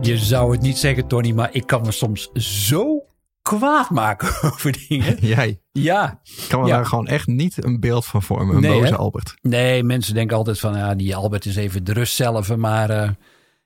Je 0.00 0.18
zou 0.18 0.52
het 0.52 0.60
niet 0.60 0.78
zeggen, 0.78 1.06
Tony, 1.06 1.32
maar 1.32 1.48
ik 1.52 1.66
kan 1.66 1.80
me 1.82 1.90
soms 1.92 2.30
zo 2.34 3.02
kwaad 3.42 3.90
maken 3.90 4.28
over 4.52 4.76
dingen. 4.88 5.16
Jij? 5.26 5.60
Ja. 5.72 6.20
Ik 6.24 6.44
kan 6.48 6.60
me 6.60 6.66
Ja. 6.66 6.76
daar 6.76 6.86
gewoon 6.86 7.06
echt 7.06 7.26
niet 7.26 7.64
een 7.64 7.80
beeld 7.80 8.06
van 8.06 8.22
vormen. 8.22 8.54
Een 8.56 8.60
Nee, 8.62 8.78
boze 8.78 8.92
hè? 8.92 8.96
Albert. 8.98 9.34
Nee, 9.42 9.82
mensen 9.82 10.14
denken 10.14 10.36
altijd 10.36 10.60
van, 10.60 10.76
ja, 10.76 10.94
die 10.94 11.16
Albert 11.16 11.46
is 11.46 11.56
even 11.56 11.84
de 11.84 11.92
rust 11.92 12.14
zelf. 12.14 12.56
Maar 12.56 12.90
eh, 12.90 13.10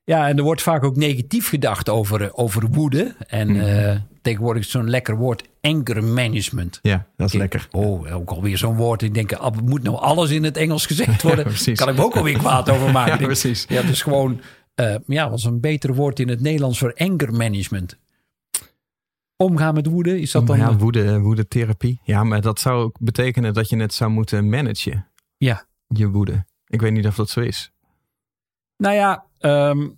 ja, 0.05 0.29
en 0.29 0.37
er 0.37 0.43
wordt 0.43 0.63
vaak 0.63 0.85
ook 0.85 0.97
negatief 0.97 1.49
gedacht 1.49 1.89
over, 1.89 2.23
eh, 2.23 2.29
over 2.33 2.67
woede. 2.71 3.15
En 3.27 3.49
Mhm. 3.53 3.61
eh, 3.61 3.97
tegenwoordig 4.23 4.63
is 4.63 4.71
zo'n 4.71 4.91
lekker 4.91 5.17
woord, 5.17 5.43
anger 5.61 6.05
management. 6.05 6.79
Ja, 6.83 7.07
dat 7.17 7.27
is 7.29 7.35
lekker. 7.35 7.69
Oh, 7.71 8.15
ook 8.15 8.31
alweer 8.31 8.59
zo'n 8.59 8.77
woord. 8.77 9.03
Ik 9.03 9.15
denk, 9.15 9.33
ah, 9.33 9.57
moet 9.65 9.83
nou 9.83 9.97
alles 9.97 10.31
in 10.31 10.45
het 10.45 10.57
Engels 10.57 10.87
gezegd 10.87 11.23
worden? 11.29 11.45
precies. 11.45 11.79
kan 11.79 11.89
ik 11.89 11.97
me 11.97 12.03
ook 12.05 12.17
alweer 12.17 12.39
kwaad 12.39 12.71
over 12.71 12.93
maken. 12.93 13.19
Ja, 13.21 13.25
precies. 13.27 13.65
Ja, 13.69 13.81
het 13.81 13.91
is 13.91 14.03
gewoon, 14.03 14.41
eh 14.75 14.97
ja, 15.07 15.31
wat 15.31 15.39
is 15.39 15.45
een 15.45 15.61
beter 15.61 15.95
woord 15.95 16.21
in 16.21 16.29
het 16.29 16.41
Nederlands 16.41 16.79
voor 16.79 16.95
anger 16.97 17.33
management? 17.33 17.99
Omgaan 19.37 19.75
met 19.75 19.87
woede, 19.87 20.21
is 20.21 20.31
dat 20.31 20.47
dan? 20.47 20.59
ja, 20.59 20.77
woede, 20.77 21.21
woede-therapie. 21.21 22.01
Ja, 22.03 22.25
maar 22.25 22.41
dat 22.41 22.61
zou 22.61 22.83
ook 22.83 22.97
betekenen 23.01 23.55
dat 23.55 23.69
je 23.69 23.77
het 23.77 23.95
zou 23.95 24.11
moeten 24.11 24.49
managen. 24.49 25.07
Ja. 25.37 25.67
Je 25.87 26.09
woede. 26.09 26.45
Ik 26.67 26.81
weet 26.81 26.93
niet 26.93 27.07
of 27.07 27.15
dat 27.15 27.31
zo 27.31 27.41
is. 27.41 27.73
Nou 28.77 28.95
ja, 28.95 29.25
ehm, 29.39 29.89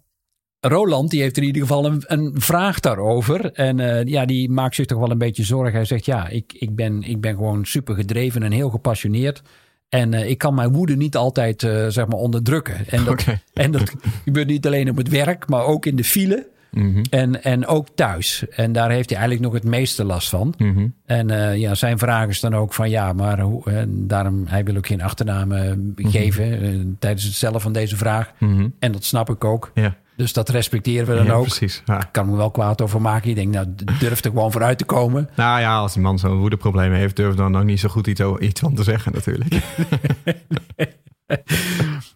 Roland 0.60 1.10
die 1.10 1.20
heeft 1.20 1.36
in 1.36 1.42
ieder 1.42 1.62
geval 1.62 1.84
een, 1.84 2.02
een 2.06 2.40
vraag 2.40 2.80
daarover. 2.80 3.52
En 3.52 3.80
eh, 3.80 4.04
ja, 4.04 4.24
die 4.24 4.50
maakt 4.50 4.74
zich 4.74 4.86
toch 4.86 4.98
wel 4.98 5.10
een 5.10 5.18
beetje 5.18 5.44
zorgen. 5.44 5.72
Hij 5.72 5.84
zegt, 5.84 6.04
ja, 6.04 6.28
ik, 6.28 6.52
ik, 6.52 6.74
ben, 6.74 7.02
ik 7.02 7.20
ben 7.20 7.34
gewoon 7.34 7.64
super 7.64 7.94
gedreven 7.94 8.42
en 8.42 8.52
heel 8.52 8.70
gepassioneerd. 8.70 9.42
En 9.88 10.14
eh, 10.14 10.28
ik 10.30 10.38
kan 10.38 10.54
mijn 10.54 10.72
woede 10.72 10.96
niet 10.96 11.16
altijd, 11.16 11.62
eh, 11.62 11.86
zeg 11.88 12.06
maar, 12.06 12.18
onderdrukken. 12.18 12.88
En 12.88 13.04
dat, 13.04 13.24
en 13.54 13.70
dat 13.70 13.92
gebeurt 14.24 14.46
niet 14.46 14.66
alleen 14.66 14.90
op 14.90 14.96
het 14.96 15.08
werk, 15.08 15.48
maar 15.48 15.64
ook 15.64 15.86
in 15.86 15.96
de 15.96 16.04
file. 16.04 16.46
Mhm, 16.70 17.02
En, 17.10 17.42
en 17.42 17.66
ook 17.66 17.86
thuis. 17.94 18.44
En 18.50 18.72
daar 18.72 18.90
heeft 18.90 19.10
hij 19.10 19.18
eigenlijk 19.18 19.52
nog 19.52 19.62
het 19.62 19.70
meeste 19.70 20.04
last 20.04 20.28
van. 20.28 20.54
mhm. 20.58 20.86
En 21.06 21.30
eh, 21.30 21.56
ja, 21.56 21.74
zijn 21.74 21.98
vraag 21.98 22.28
is 22.28 22.40
dan 22.40 22.54
ook 22.54 22.72
van 22.74 22.90
ja, 22.90 23.12
maar 23.12 23.40
hoe, 23.40 23.70
en 23.70 24.06
daarom, 24.06 24.44
hij 24.46 24.64
wil 24.64 24.76
ook 24.76 24.86
geen 24.86 25.02
achternaam 25.02 25.52
eh, 25.52 25.72
geven 25.96 26.96
tijdens 26.98 27.24
het 27.24 27.34
stellen 27.34 27.60
van 27.60 27.72
deze 27.72 27.96
vraag. 27.96 28.32
Mhm. 28.38 28.68
En 28.78 28.92
dat 28.92 29.04
snap 29.04 29.30
ik 29.30 29.44
ook. 29.44 29.70
Ja, 29.74 29.96
Dus 30.16 30.32
dat 30.32 30.48
respecteren 30.48 31.06
we 31.06 31.14
dan 31.14 31.24
ja 31.24 31.32
ook. 31.32 31.44
precies. 31.46 31.82
Ja. 31.84 32.00
Ik 32.00 32.08
kan 32.10 32.30
me 32.30 32.36
wel 32.36 32.50
kwaad 32.50 32.82
over 32.82 33.00
maken. 33.00 33.30
Ik 33.30 33.36
denk, 33.36 33.54
nou, 33.54 33.74
durf 33.98 34.24
er 34.24 34.30
gewoon 34.30 34.52
vooruit 34.52 34.78
te 34.78 34.84
komen. 34.84 35.28
Nou 35.36 35.60
ja, 35.60 35.78
als 35.78 35.92
die 35.92 36.02
man 36.02 36.18
zo'n 36.18 36.38
woedeprobleem 36.38 36.92
heeft, 36.92 37.16
durf 37.16 37.34
dan 37.34 37.56
ook 37.56 37.64
niet 37.64 37.80
zo 37.80 37.88
goed 37.88 38.06
iets, 38.06 38.20
iets 38.38 38.60
van 38.60 38.74
te 38.74 38.82
zeggen 38.82 39.12
natuurlijk. 39.12 39.54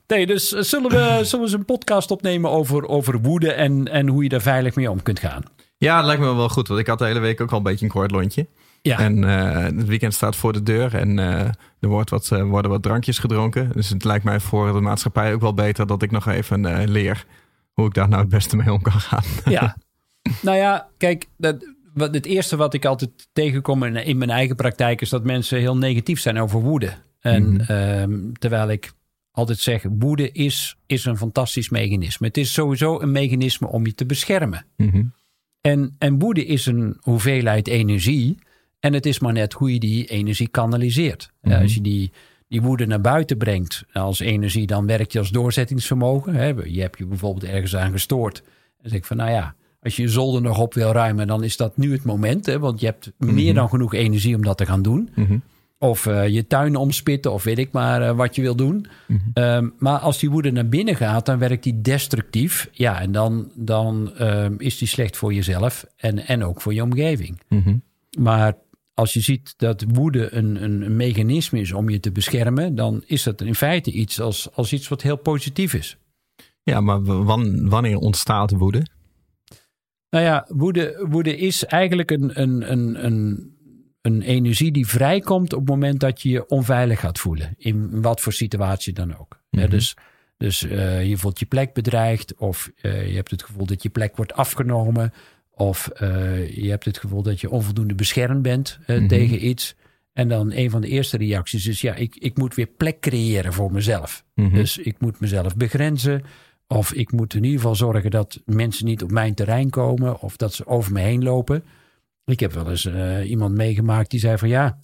Nee, 0.07 0.27
dus 0.27 0.55
eh, 0.55 0.63
zullen 0.63 0.91
we, 0.91 0.97
zullen 0.97 1.31
we 1.31 1.39
eens 1.39 1.53
een 1.53 1.65
podcast 1.65 2.11
opnemen 2.11 2.51
over, 2.51 2.89
over 2.89 3.21
woede 3.21 3.53
en, 3.53 3.89
en 3.89 4.09
hoe 4.09 4.23
je 4.23 4.29
daar 4.29 4.41
veilig 4.41 4.75
mee 4.75 4.91
om 4.91 5.03
kunt 5.03 5.19
gaan? 5.19 5.43
Ja, 5.77 5.97
dat 5.97 6.07
lijkt 6.07 6.23
me 6.23 6.35
wel 6.35 6.49
goed, 6.49 6.69
want 6.69 6.81
ik 6.81 6.87
had 6.87 6.99
de 6.99 7.05
hele 7.05 7.21
week 7.21 7.41
ook 7.41 7.51
al 7.51 7.57
een 7.57 7.63
beetje 7.63 7.85
een 7.85 7.91
kort 7.91 8.11
lontje. 8.11 8.47
Ja, 8.83 8.99
En 8.99 9.25
eh, 9.25 9.63
het 9.63 9.87
weekend 9.87 10.15
staat 10.15 10.37
voor 10.37 10.53
de 10.53 10.63
deur 10.63 10.95
en 10.95 11.19
eh, 11.19 11.41
er 11.81 11.89
wordt 11.89 12.11
wat, 12.11 12.29
worden 12.29 12.71
wat 12.71 12.83
drankjes 12.83 13.19
gedronken. 13.19 13.71
Dus 13.75 13.89
het 13.89 14.05
lijkt 14.05 14.25
mij 14.25 14.41
voor 14.41 14.73
de 14.73 14.81
maatschappij 14.81 15.35
ook 15.35 15.41
wel 15.41 15.55
beter 15.55 15.87
dat 15.87 16.03
ik 16.03 16.11
nog 16.11 16.27
even 16.27 16.89
leer 16.89 17.25
hoe 17.81 17.89
ik 17.89 17.95
daar 17.95 18.09
nou 18.09 18.21
het 18.21 18.31
beste 18.31 18.57
mee 18.57 18.73
om 18.73 18.83
kan 18.83 18.93
gaan. 19.01 19.25
ja. 19.45 19.77
nou 20.43 20.57
ja, 20.57 20.89
kijk, 20.97 21.27
dat, 21.37 21.57
wat, 21.95 22.15
het 22.15 22.27
eerste 22.27 22.57
wat 22.57 22.75
ik 22.75 22.85
altijd 22.85 23.29
tegenkom 23.33 23.83
in, 23.83 23.97
in 23.97 24.19
mijn 24.19 24.31
eigen 24.31 24.57
praktijk 24.57 25.01
is 25.01 25.09
dat 25.09 25.25
mensen 25.25 25.59
heel 25.59 25.77
negatief 25.77 26.21
zijn 26.21 26.39
over 26.39 26.61
woede. 26.61 26.93
En 27.21 27.53
Mhm. 27.53 27.61
ehm, 27.61 28.33
terwijl 28.33 28.69
ik 28.71 28.93
altijd 29.31 29.59
zeg, 29.59 29.85
woede 29.99 30.33
is, 30.33 30.77
is 30.87 31.05
een 31.05 31.17
fantastisch 31.17 31.69
mechanisme. 31.69 32.27
Het 32.27 32.37
is 32.37 32.53
sowieso 32.53 33.01
een 33.01 33.13
mechanisme 33.13 33.67
om 33.69 33.87
je 33.87 33.95
te 33.95 34.07
beschermen. 34.07 34.67
Mhm. 34.77 35.03
En, 35.61 35.95
en 35.99 36.19
woede 36.19 36.45
is 36.47 36.67
een 36.67 36.97
hoeveelheid 37.01 37.69
energie. 37.69 38.39
En 38.81 38.93
het 38.93 39.07
is 39.07 39.19
maar 39.19 39.33
net 39.33 39.53
hoe 39.53 39.73
je 39.73 39.81
die 39.81 40.07
energie 40.07 40.49
kanaliseert. 40.49 41.31
Mhm. 41.43 41.61
Als 41.63 41.75
je 41.75 41.81
die, 41.81 42.13
die 42.51 42.63
woede 42.63 42.87
naar 42.87 43.01
buiten 43.01 43.37
brengt 43.37 43.85
als 43.93 44.21
energie, 44.21 44.67
dan 44.67 44.87
werkt 44.87 45.13
je 45.13 45.19
als 45.19 45.31
doorzettingsvermogen. 45.31 46.35
Hè. 46.35 46.47
Je 46.47 46.81
hebt 46.81 46.99
je 46.99 47.07
bijvoorbeeld 47.07 47.53
ergens 47.53 47.77
aan 47.77 47.93
gestoord. 47.93 48.43
Dan 48.81 48.91
zeg 48.91 48.99
ik 48.99 49.05
van, 49.05 49.17
nou 49.17 49.31
ja, 49.31 49.55
als 49.83 49.97
je 49.97 50.03
je 50.03 50.09
zolder 50.09 50.43
nog 50.43 50.59
op 50.59 50.75
wil 50.75 50.93
ruimen, 50.93 51.27
dan 51.27 51.45
is 51.45 51.57
dat 51.57 51.77
nu 51.77 51.93
het 51.93 52.05
moment. 52.05 52.47
Hè, 52.47 52.59
want 52.59 52.81
je 52.81 52.87
hebt 52.87 53.13
meer 53.19 53.55
dan 53.55 53.69
genoeg 53.69 53.95
energie 53.95 54.35
om 54.35 54.43
dat 54.43 54.59
te 54.59 54.67
gaan 54.67 54.83
doen. 54.83 55.11
Mhm. 55.15 55.39
Of 55.79 56.07
eh, 56.07 56.29
je 56.29 56.47
tuin 56.47 56.77
omspitten, 56.77 57.33
of 57.33 57.45
weet 57.45 57.59
ik 57.59 57.73
maar 57.73 58.03
eh, 58.03 58.17
wat 58.17 58.35
je 58.35 58.43
wil 58.43 58.57
doen. 58.57 58.87
Ehm, 59.35 59.69
maar 59.79 59.99
als 59.99 60.19
die 60.19 60.31
woede 60.31 60.51
naar 60.51 60.69
binnen 60.69 60.97
gaat, 60.97 61.27
dan 61.27 61.39
werkt 61.39 61.63
die 61.63 61.81
destructief. 61.81 62.69
Ja, 62.73 63.01
en 63.01 63.13
dan, 63.13 63.51
dan 63.55 64.13
ehm, 64.17 64.55
is 64.59 64.79
die 64.79 64.89
slecht 64.89 65.17
voor 65.17 65.35
jezelf 65.35 65.87
en, 65.97 66.27
en 66.27 66.45
ook 66.45 66.61
voor 66.61 66.75
je 66.75 66.83
omgeving. 66.83 67.41
Mhm. 67.49 67.77
Maar 68.19 68.55
als 68.95 69.13
je 69.13 69.21
ziet 69.21 69.55
dat 69.57 69.85
woede 69.89 70.35
een, 70.35 70.63
een, 70.63 70.83
een 70.83 70.97
mechanisme 70.97 71.61
is 71.61 71.73
om 71.73 71.89
je 71.89 72.01
te 72.01 72.13
beschermen, 72.13 72.75
dan 72.75 73.03
is 73.07 73.23
dat 73.23 73.41
in 73.41 73.55
feite 73.55 73.91
iets 73.91 74.21
als, 74.21 74.49
als 74.53 74.73
iets 74.73 74.89
wat 74.89 75.03
heel 75.03 75.17
positief 75.17 75.75
is. 75.75 75.97
Ja, 76.63 76.81
maar 76.81 77.03
wanneer 77.69 77.97
ontstaat 77.97 78.51
woede? 78.51 78.87
Nou 80.11 80.25
ja, 80.25 80.47
woede, 80.49 81.07
woede 81.09 81.37
is 81.37 81.65
eigenlijk 81.65 82.11
een, 82.11 82.41
een, 82.41 82.73
een, 82.73 83.05
een, 83.05 83.53
een 84.01 84.23
energie 84.23 84.73
die 84.73 84.87
vrijkomt 84.87 85.53
op 85.53 85.61
het 85.61 85.69
moment 85.69 86.01
dat 86.01 86.23
je 86.23 86.29
je 86.29 86.49
onveilig 86.49 87.01
gaat 87.01 87.19
voelen. 87.19 87.55
In 87.57 88.03
wat 88.03 88.21
voor 88.21 88.33
situatie 88.33 88.93
dan 88.93 89.17
ook. 89.17 89.41
Mhm. 89.51 89.71
dus 89.71 89.97
dus 90.41 90.63
eh, 90.63 91.05
je 91.05 91.17
voelt 91.17 91.39
je 91.39 91.47
plek 91.47 91.73
bedreigd, 91.73 92.35
of 92.35 92.71
eh, 92.81 93.09
je 93.09 93.15
hebt 93.15 93.31
het 93.31 93.43
gevoel 93.43 93.67
dat 93.67 93.83
je 93.83 93.89
plek 93.89 94.17
wordt 94.17 94.33
afgenomen, 94.33 95.13
of 95.61 95.89
eh, 95.89 96.57
je 96.57 96.71
hebt 96.71 96.85
het 96.85 96.99
gevoel 96.99 97.23
dat 97.23 97.41
je 97.41 97.51
onvoldoende 97.51 97.95
beschermd 97.95 98.43
bent 98.43 98.79
eh, 98.87 98.97
Mhm. 98.97 99.07
tegen 99.07 99.47
iets. 99.47 99.75
En 100.13 100.29
dan 100.29 100.53
een 100.53 100.71
van 100.71 100.81
de 100.81 100.89
eerste 100.89 101.17
reacties 101.17 101.67
is: 101.67 101.81
ja, 101.81 101.95
ik, 101.95 102.17
ik 102.17 102.37
moet 102.39 102.55
weer 102.55 102.67
plek 102.67 103.01
creëren 103.01 103.53
voor 103.53 103.73
mezelf. 103.73 104.25
Mhm. 104.35 104.55
Dus 104.55 104.79
ik 104.79 105.01
moet 105.01 105.21
mezelf 105.21 105.57
begrenzen. 105.57 106.23
Of 106.67 106.93
ik 106.93 107.13
moet 107.13 107.35
in 107.35 107.43
ieder 107.45 107.59
geval 107.61 107.75
zorgen 107.75 108.11
dat 108.11 108.41
mensen 108.45 108.85
niet 108.87 109.03
op 109.03 109.11
mijn 109.11 109.35
terrein 109.35 109.71
komen. 109.71 110.21
Of 110.21 110.37
dat 110.37 110.55
ze 110.55 110.67
over 110.67 110.93
me 110.93 111.01
heen 111.01 111.23
lopen. 111.23 111.65
Ik 112.25 112.41
heb 112.41 112.53
wel 112.53 112.71
eens 112.71 112.85
eh, 112.85 113.31
iemand 113.31 113.55
meegemaakt 113.55 114.11
die 114.11 114.21
zei 114.21 114.39
van 114.39 114.49
ja. 114.49 114.79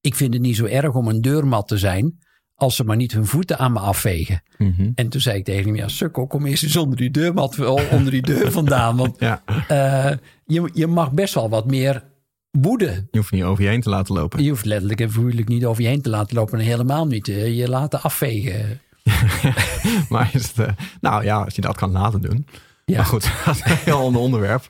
Ik 0.00 0.14
vind 0.14 0.32
het 0.32 0.42
niet 0.42 0.56
zo 0.56 0.64
erg 0.64 0.94
om 0.94 1.08
een 1.08 1.20
deurmat 1.20 1.68
te 1.68 1.78
zijn. 1.78 2.18
Als 2.54 2.76
ze 2.76 2.84
maar 2.84 2.96
niet 2.96 3.12
hun 3.12 3.26
voeten 3.26 3.58
aan 3.58 3.72
me 3.72 3.78
afvegen. 3.78 4.42
Mhm. 4.58 4.90
En 4.94 5.08
toen 5.08 5.20
zei 5.20 5.38
ik 5.38 5.44
tegen 5.44 5.64
hem: 5.64 5.76
Ja, 5.76 5.88
sukkel, 5.88 6.26
kom 6.26 6.46
eerst 6.46 6.62
eens 6.62 6.76
onder 6.76 6.96
die 6.96 7.10
deurmat 7.10 7.56
wel 7.56 7.80
onder 7.90 8.10
die 8.10 8.22
deur 8.22 8.52
vandaan. 8.52 8.96
Want 8.96 9.16
Ja, 9.20 9.42
eh, 9.68 10.16
je, 10.46 10.70
je 10.72 10.86
mag 10.86 11.12
best 11.12 11.34
wel 11.34 11.48
wat 11.48 11.66
meer 11.66 12.04
woede. 12.50 13.06
je 13.10 13.18
hoeft 13.18 13.32
niet 13.32 13.42
over 13.42 13.64
je 13.64 13.68
heen 13.68 13.80
te 13.80 13.88
laten 13.88 14.14
lopen. 14.14 14.42
Je 14.42 14.50
hoeft 14.50 14.64
letterlijk 14.64 15.00
en 15.00 15.10
figuurlijk 15.10 15.48
niet 15.48 15.64
over 15.64 15.82
je 15.82 15.88
heen 15.88 16.02
te 16.02 16.10
laten 16.10 16.36
lopen. 16.36 16.58
En 16.58 16.64
helemaal 16.64 17.06
niet 17.06 17.28
eh, 17.28 17.56
je 17.58 17.68
laten 17.68 18.02
afvegen. 18.02 18.80
Maar 20.08 20.30
is 20.32 20.48
het, 20.48 20.58
eh, 20.58 20.74
nou 21.00 21.24
ja, 21.24 21.42
als 21.42 21.54
je 21.54 21.60
dat 21.60 21.76
kan 21.76 21.90
laten 21.90 22.20
doen. 22.20 22.46
Ja. 22.84 22.96
Maar 22.96 23.06
goed, 23.06 23.30
dat 23.44 23.54
is 23.54 23.64
een 23.64 23.76
heel 23.76 24.00
ander 24.00 24.20
onderwerp. 24.20 24.68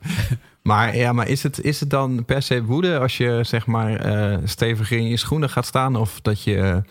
Maar, 0.63 0.97
ja, 0.97 1.13
maar 1.13 1.29
is, 1.29 1.43
het, 1.43 1.61
is 1.61 1.81
het 1.81 1.91
dan 1.91 2.25
per 2.25 2.43
se 2.43 2.65
woede 2.65 2.99
als 2.99 3.17
je 3.17 3.41
zeg 3.43 3.67
maar 3.67 4.01
steviger 4.45 4.97
in 4.99 5.09
je 5.09 5.17
schoenen 5.17 5.51
gaat 5.51 5.67
staan 5.67 5.97
of 5.97 6.21
dat 6.21 6.43
je 6.43 6.83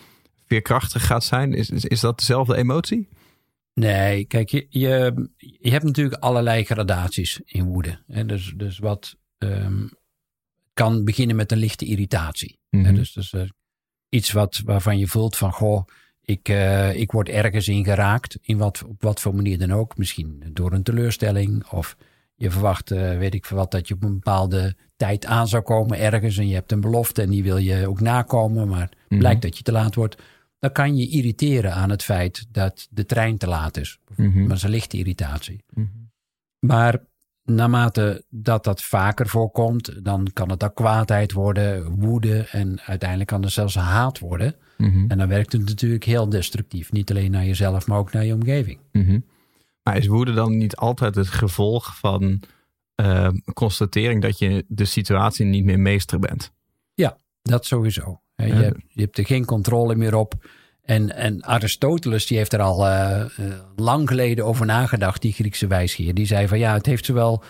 veerkrachtig 0.52 1.06
gaat 1.06 1.24
zijn? 1.24 1.52
Is, 1.54 1.70
is, 1.70 1.84
is 1.84 2.00
dat 2.00 2.18
dezelfde 2.18 2.56
emotie? 2.56 3.08
Nee, 3.74 4.24
kijk, 4.24 4.48
je, 4.48 4.66
je, 4.68 5.28
je 5.36 5.70
hebt 5.70 5.84
natuurlijk 5.84 6.22
allerlei 6.22 6.64
gradaties 6.64 7.40
in 7.44 7.64
woede. 7.64 7.98
Hè, 8.06 8.26
dus, 8.26 8.52
dus 8.56 8.78
wat 8.78 9.16
ehm, 9.38 9.86
kan 10.74 11.04
beginnen 11.04 11.36
met 11.36 11.52
een 11.52 11.58
lichte 11.58 11.84
irritatie. 11.84 12.58
Hè, 12.70 12.78
Mhm. 12.78 12.94
dus 12.94 13.12
dus 13.12 13.32
eh, 13.32 13.42
iets 14.08 14.32
wat, 14.32 14.60
waarvan 14.64 14.98
je 14.98 15.06
voelt 15.06 15.36
van, 15.36 15.52
goh, 15.52 15.84
ik, 16.22 16.48
eh, 16.48 16.94
ik 16.94 17.12
word 17.12 17.28
ergens 17.28 17.68
in 17.68 17.84
geraakt. 17.84 18.38
In 18.42 18.58
wat, 18.58 18.84
op 18.86 19.02
wat 19.02 19.20
voor 19.20 19.34
manier 19.34 19.58
dan 19.58 19.72
ook. 19.72 19.96
Misschien 19.96 20.42
door 20.52 20.72
een 20.72 20.82
teleurstelling. 20.82 21.66
Of 21.70 21.96
je 22.34 22.50
verwacht, 22.50 22.90
eh, 22.90 23.18
weet 23.18 23.34
ik 23.34 23.44
veel 23.46 23.56
wat, 23.56 23.70
dat 23.70 23.88
je 23.88 23.94
op 23.94 24.02
een 24.02 24.12
bepaalde 24.14 24.76
tijd 24.96 25.26
aan 25.26 25.48
zou 25.48 25.62
komen 25.62 25.98
ergens. 25.98 26.36
En 26.38 26.48
je 26.48 26.54
hebt 26.54 26.72
een 26.72 26.80
belofte 26.80 27.22
en 27.22 27.30
die 27.30 27.42
wil 27.42 27.56
je 27.56 27.88
ook 27.88 28.00
nakomen. 28.00 28.68
Maar 28.68 28.88
Mhm. 29.08 29.18
blijkt 29.20 29.42
dat 29.42 29.56
je 29.56 29.62
te 29.62 29.72
laat 29.72 29.94
wordt. 29.94 30.22
Dan 30.62 30.72
kan 30.72 30.96
je 30.96 31.08
irriteren 31.08 31.74
aan 31.74 31.90
het 31.90 32.02
feit 32.02 32.46
dat 32.50 32.88
de 32.90 33.06
trein 33.06 33.38
te 33.38 33.46
laat 33.46 33.76
is. 33.76 33.98
Mhm. 34.16 34.38
Maar 34.38 34.48
dat 34.48 34.56
is 34.56 34.62
een 34.62 34.70
lichte 34.70 34.96
irritatie. 34.96 35.64
Mhm. 35.74 35.86
Maar 36.58 37.04
naarmate 37.44 38.24
dat 38.28 38.64
dat 38.64 38.82
vaker 38.82 39.28
voorkomt, 39.28 40.04
dan 40.04 40.28
kan 40.32 40.50
het 40.50 40.64
ook 40.64 40.74
kwaadheid 40.74 41.32
worden, 41.32 41.90
woede 41.90 42.46
en 42.50 42.80
uiteindelijk 42.80 43.30
kan 43.30 43.42
het 43.42 43.52
zelfs 43.52 43.74
haat 43.74 44.18
worden. 44.18 44.54
Mhm. 44.76 45.04
En 45.08 45.18
dan 45.18 45.28
werkt 45.28 45.52
het 45.52 45.64
natuurlijk 45.64 46.04
heel 46.04 46.28
destructief. 46.28 46.92
Niet 46.92 47.10
alleen 47.10 47.30
naar 47.30 47.44
jezelf, 47.44 47.86
maar 47.86 47.98
ook 47.98 48.12
naar 48.12 48.24
je 48.24 48.34
omgeving. 48.34 48.78
Mhm. 48.92 49.20
Maar 49.82 49.96
is 49.96 50.06
woede 50.06 50.32
dan 50.32 50.56
niet 50.56 50.76
altijd 50.76 51.14
het 51.14 51.28
gevolg 51.28 51.98
van 51.98 52.42
eh, 52.94 53.28
constatering 53.52 54.22
dat 54.22 54.38
je 54.38 54.64
de 54.68 54.84
situatie 54.84 55.46
niet 55.46 55.64
meer 55.64 55.80
meester 55.80 56.18
bent? 56.18 56.52
Dat 57.42 57.66
sowieso. 57.66 58.21
Je, 58.46 58.52
hebt, 58.52 58.80
je 58.88 59.00
hebt 59.00 59.18
er 59.18 59.26
geen 59.26 59.44
controle 59.44 59.94
meer 59.94 60.14
op. 60.14 60.34
En, 60.82 61.16
en 61.16 61.44
Aristoteles 61.44 62.26
die 62.26 62.36
heeft 62.36 62.52
er 62.52 62.60
al 62.60 62.86
uh, 62.86 63.24
lang 63.76 64.08
geleden 64.08 64.44
over 64.44 64.66
nagedacht, 64.66 65.22
die 65.22 65.32
Griekse 65.32 65.66
wijsgeer. 65.66 66.14
Die 66.14 66.26
zei 66.26 66.48
van 66.48 66.58
ja, 66.58 66.72
het 66.72 66.86
heeft 66.86 67.04
zowel, 67.04 67.42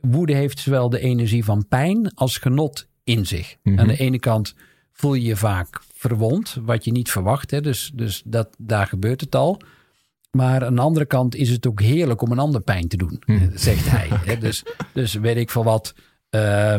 woede 0.00 0.34
heeft 0.34 0.58
zowel 0.58 0.90
de 0.90 1.00
energie 1.00 1.44
van 1.44 1.68
pijn 1.68 2.14
als 2.14 2.38
genot 2.38 2.88
in 3.04 3.26
zich. 3.26 3.56
Mm 3.62 3.78
Aan 3.78 3.86
de 3.86 3.96
ene 3.96 4.18
kant 4.18 4.54
voel 4.92 5.14
je 5.14 5.22
je 5.22 5.36
vaak 5.36 5.80
verwond, 5.94 6.56
wat 6.62 6.84
je 6.84 6.92
niet 6.92 7.10
verwacht. 7.10 7.50
Hè? 7.50 7.60
Dus, 7.60 7.90
dus 7.94 8.22
dat, 8.24 8.48
daar 8.58 8.86
gebeurt 8.86 9.20
het 9.20 9.34
al. 9.34 9.60
Maar 10.30 10.64
aan 10.64 10.74
de 10.74 10.80
andere 10.80 11.06
kant 11.06 11.34
is 11.34 11.50
het 11.50 11.66
ook 11.66 11.80
heerlijk 11.80 12.22
om 12.22 12.32
een 12.32 12.38
ander 12.38 12.60
pijn 12.60 12.88
te 12.88 12.96
doen, 12.96 13.22
mm. 13.26 13.50
zegt 13.54 13.90
hij. 13.90 14.08
Hè? 14.10 14.38
Dus, 14.46 14.64
dus 14.92 15.14
weet 15.14 15.36
ik 15.36 15.50
van 15.50 15.64
wat. 15.64 15.94
Uh, 16.30 16.76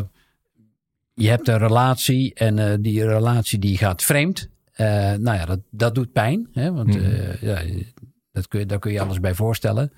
je 1.14 1.28
hebt 1.28 1.48
een 1.48 1.58
relatie 1.58 2.34
en 2.34 2.58
uh, 2.58 2.72
die 2.80 3.06
relatie 3.06 3.58
die 3.58 3.78
gaat 3.78 4.02
vreemd. 4.02 4.48
Uh, 4.76 4.86
nou 5.12 5.36
ja, 5.36 5.44
dat, 5.44 5.60
dat 5.70 5.94
doet 5.94 6.12
pijn. 6.12 6.48
Hè? 6.52 6.72
Want 6.72 6.96
mm. 6.96 7.12
ja, 7.40 7.62
dat 8.32 8.48
kun 8.48 8.60
je, 8.60 8.66
daar 8.66 8.78
kun 8.78 8.92
je 8.92 9.00
alles 9.00 9.20
bij 9.20 9.34
voorstellen. 9.34 9.92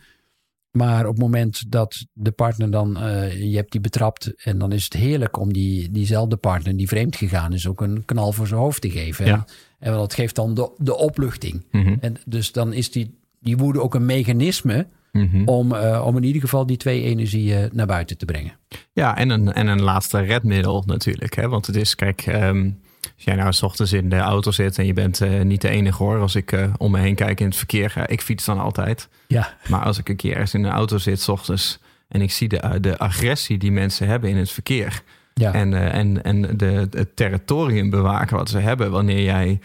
Maar 0.70 1.06
op 1.06 1.12
het 1.12 1.22
moment 1.22 1.70
dat 1.70 2.06
de 2.12 2.30
partner 2.30 2.70
dan, 2.70 2.96
je 3.38 3.56
hebt 3.56 3.72
die 3.72 3.80
betrapt 3.80 4.44
en 4.44 4.58
dan 4.58 4.72
is 4.72 4.84
het 4.84 4.92
heerlijk 4.92 5.38
om 5.38 5.52
die, 5.52 5.90
diezelfde 5.90 6.36
partner 6.36 6.76
die 6.76 6.88
vreemd 6.88 7.16
gegaan 7.16 7.52
is 7.52 7.66
ook 7.66 7.80
een 7.80 8.04
knal 8.04 8.32
voor 8.32 8.46
zijn 8.46 8.60
hoofd 8.60 8.80
te 8.80 8.90
geven. 8.90 9.26
Ja. 9.26 9.34
En, 9.34 9.44
en 9.78 9.92
dat 9.92 10.14
geeft 10.14 10.34
dan 10.34 10.54
de, 10.54 10.70
de 10.78 10.96
opluchting. 10.96 11.64
Mm 11.70 11.82
-hmm. 11.82 11.96
En 12.00 12.16
dus 12.26 12.52
dan 12.52 12.72
is 12.72 12.90
die, 12.90 13.18
die 13.40 13.56
woede 13.56 13.80
ook 13.80 13.94
een 13.94 14.06
mechanisme 14.06 14.86
mm 15.14 15.28
-hmm. 15.32 15.48
om, 15.48 15.72
uh, 15.72 16.06
om 16.06 16.16
in 16.16 16.24
ieder 16.24 16.40
geval 16.40 16.66
die 16.66 16.76
twee 16.76 17.02
energieën 17.02 17.70
naar 17.72 17.86
buiten 17.86 18.18
te 18.18 18.24
brengen. 18.24 18.52
Ja, 18.92 19.16
en 19.16 19.30
een, 19.30 19.52
en 19.52 19.66
een 19.66 19.82
laatste 19.82 20.20
redmiddel 20.20 20.82
natuurlijk. 20.86 21.34
Hè? 21.34 21.48
Want 21.48 21.66
het 21.66 21.76
is, 21.76 21.94
kijk, 21.94 22.26
um, 22.26 22.78
als 23.00 23.24
jij 23.24 23.34
nou 23.34 23.52
s 23.52 23.62
ochtends 23.62 23.92
in 23.92 24.08
de 24.08 24.18
auto 24.18 24.50
zit 24.50 24.78
en 24.78 24.86
je 24.86 24.92
bent 24.92 25.20
uh, 25.20 25.40
niet 25.40 25.60
de 25.60 25.68
enige 25.68 26.02
hoor. 26.02 26.18
Als 26.18 26.34
ik 26.34 26.52
uh, 26.52 26.74
om 26.76 26.90
me 26.90 26.98
heen 26.98 27.14
kijk 27.14 27.40
in 27.40 27.46
het 27.46 27.56
verkeer, 27.56 28.04
ik 28.06 28.20
fiets 28.20 28.44
dan 28.44 28.58
altijd. 28.58 29.08
Ja. 29.26 29.56
Maar 29.68 29.82
als 29.82 29.98
ik 29.98 30.08
een 30.08 30.16
keer 30.16 30.32
ergens 30.32 30.54
in 30.54 30.62
de 30.62 30.68
auto 30.68 30.98
zit 30.98 31.20
s 31.20 31.28
ochtends 31.28 31.78
en 32.08 32.20
ik 32.20 32.32
zie 32.32 32.48
de, 32.48 32.78
de 32.80 32.98
agressie 32.98 33.58
die 33.58 33.72
mensen 33.72 34.06
hebben 34.06 34.30
in 34.30 34.36
het 34.36 34.50
verkeer. 34.50 35.02
Ja. 35.34 35.52
En, 35.52 35.92
en, 35.92 36.24
en 36.24 36.56
de, 36.56 36.88
het 36.90 37.16
territorium 37.16 37.90
bewaken 37.90 38.36
wat 38.36 38.48
ze 38.48 38.58
hebben 38.58 38.90
wanneer 38.90 39.22
jij 39.22 39.60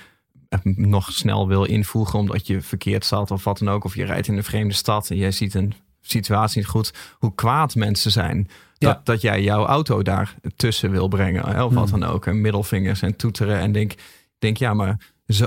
nog 0.64 1.12
snel 1.12 1.48
wil 1.48 1.64
invoegen 1.64 2.20
omdat 2.20 2.48
je 2.48 2.62
verkeerd 2.62 3.06
zat 3.06 3.32
of 3.32 3.44
wat 3.44 3.58
dan 3.58 3.70
ook. 3.70 3.84
Of 3.84 3.96
je 3.96 4.06
rijdt 4.06 4.28
in 4.28 4.38
een 4.38 4.44
vreemde 4.44 4.74
stad 4.74 5.10
en 5.10 5.18
jij 5.18 5.32
ziet 5.32 5.54
een 5.54 5.74
situatie 6.02 6.58
niet 6.58 6.70
goed. 6.70 6.94
Hoe 7.18 7.36
kwaad 7.36 7.76
mensen 7.76 8.12
zijn. 8.12 8.48
Dat, 8.78 8.94
ja. 8.94 9.02
dat 9.04 9.22
jij 9.22 9.44
jouw 9.44 9.66
auto 9.66 10.02
daar 10.02 10.36
tussen 10.56 10.92
wil 10.92 11.08
brengen. 11.08 11.66
Of 11.66 11.74
wat 11.74 11.90
dan 11.90 12.04
ook. 12.04 12.26
En 12.26 12.42
middelvingers 12.42 13.02
en 13.02 13.16
toeteren. 13.16 13.60
En 13.60 13.72
denk, 13.72 13.94
denk 14.40 14.58
ja, 14.58 14.74
maar 14.74 14.98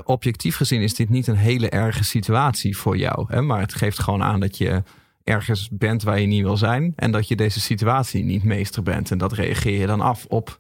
objectief 0.05 0.57
gezien 0.57 0.83
is 0.83 0.95
dit 0.95 1.09
niet 1.09 1.27
een 1.27 1.37
hele 1.37 1.69
erge 1.69 2.05
situatie 2.05 2.77
voor 2.77 2.97
jou. 2.97 3.27
Hè? 3.29 3.43
Maar 3.43 3.61
het 3.61 3.75
geeft 3.75 3.99
gewoon 3.99 4.23
aan 4.23 4.41
dat 4.41 4.59
je 4.59 4.83
ergens 5.25 5.69
bent 5.73 6.03
waar 6.03 6.21
je 6.21 6.27
niet 6.27 6.43
wil 6.43 6.57
zijn. 6.57 6.93
En 6.97 7.11
dat 7.11 7.29
je 7.29 7.37
deze 7.37 7.61
situatie 7.61 8.25
niet 8.25 8.45
meester 8.45 8.83
bent. 8.83 9.11
En 9.11 9.19
dat 9.19 9.33
reageer 9.33 9.81
je 9.81 9.87
dan 9.87 10.01
af 10.01 10.25
op, 10.29 10.59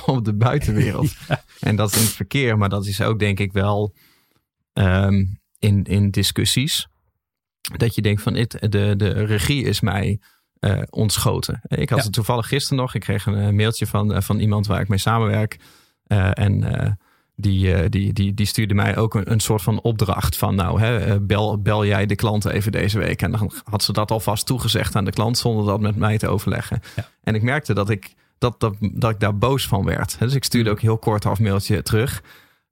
op 0.06 0.24
de 0.24 0.34
buitenwereld. 0.34 1.14
Ja. 1.28 1.44
En 1.60 1.76
dat 1.76 1.90
is 1.90 1.96
in 1.96 2.02
het 2.02 2.12
verkeer. 2.12 2.58
Maar 2.58 2.68
dat 2.68 2.86
is 2.86 3.00
ook 3.00 3.18
denk 3.18 3.38
ik 3.38 3.52
wel 3.52 3.94
um, 4.72 5.40
in, 5.58 5.84
in 5.84 6.10
discussies. 6.10 6.88
Dat 7.76 7.94
je 7.94 8.02
denkt 8.02 8.22
van 8.22 8.32
de, 8.32 8.94
de 8.96 9.24
regie 9.24 9.64
is 9.64 9.80
mij 9.80 10.20
uh, 10.60 10.82
ontschoten. 10.90 11.60
Ik 11.62 11.88
had 11.88 11.98
ja. 11.98 12.04
het 12.04 12.12
toevallig 12.12 12.48
gisteren 12.48 12.78
nog. 12.78 12.94
Ik 12.94 13.00
kreeg 13.00 13.26
een 13.26 13.54
mailtje 13.54 13.86
van, 13.86 14.12
uh, 14.12 14.20
van 14.20 14.38
iemand 14.38 14.66
waar 14.66 14.80
ik 14.80 14.88
mee 14.88 14.98
samenwerk. 14.98 15.58
Uh, 16.06 16.30
en 16.32 16.98
die, 17.36 17.88
die, 17.88 18.12
die, 18.12 18.34
die 18.34 18.46
stuurde 18.46 18.74
mij 18.74 18.96
ook 18.96 19.14
een, 19.14 19.32
een 19.32 19.40
soort 19.40 19.62
van 19.62 19.80
opdracht 19.80 20.36
van 20.36 20.54
nou, 20.54 20.80
hè, 20.80 21.20
bel, 21.20 21.62
bel 21.62 21.86
jij 21.86 22.06
de 22.06 22.14
klant 22.14 22.44
even 22.44 22.72
deze 22.72 22.98
week. 22.98 23.22
En 23.22 23.30
dan 23.30 23.52
had 23.64 23.82
ze 23.82 23.92
dat 23.92 24.10
alvast 24.10 24.46
toegezegd 24.46 24.96
aan 24.96 25.04
de 25.04 25.10
klant 25.10 25.38
zonder 25.38 25.66
dat 25.66 25.80
met 25.80 25.96
mij 25.96 26.18
te 26.18 26.28
overleggen. 26.28 26.80
Ja. 26.96 27.08
En 27.22 27.34
ik 27.34 27.42
merkte 27.42 27.74
dat 27.74 27.90
ik, 27.90 28.14
dat, 28.42 28.60
dat, 28.60 28.74
dat 28.80 29.10
ik 29.10 29.20
daar 29.20 29.38
boos 29.38 29.66
van 29.66 29.84
werd. 29.84 30.16
Dus 30.18 30.34
ik 30.34 30.44
stuurde 30.44 30.70
ook 30.70 30.80
heel 30.80 30.98
kort 30.98 31.24
half 31.24 31.40
mailtje 31.40 31.82
terug. 31.82 32.22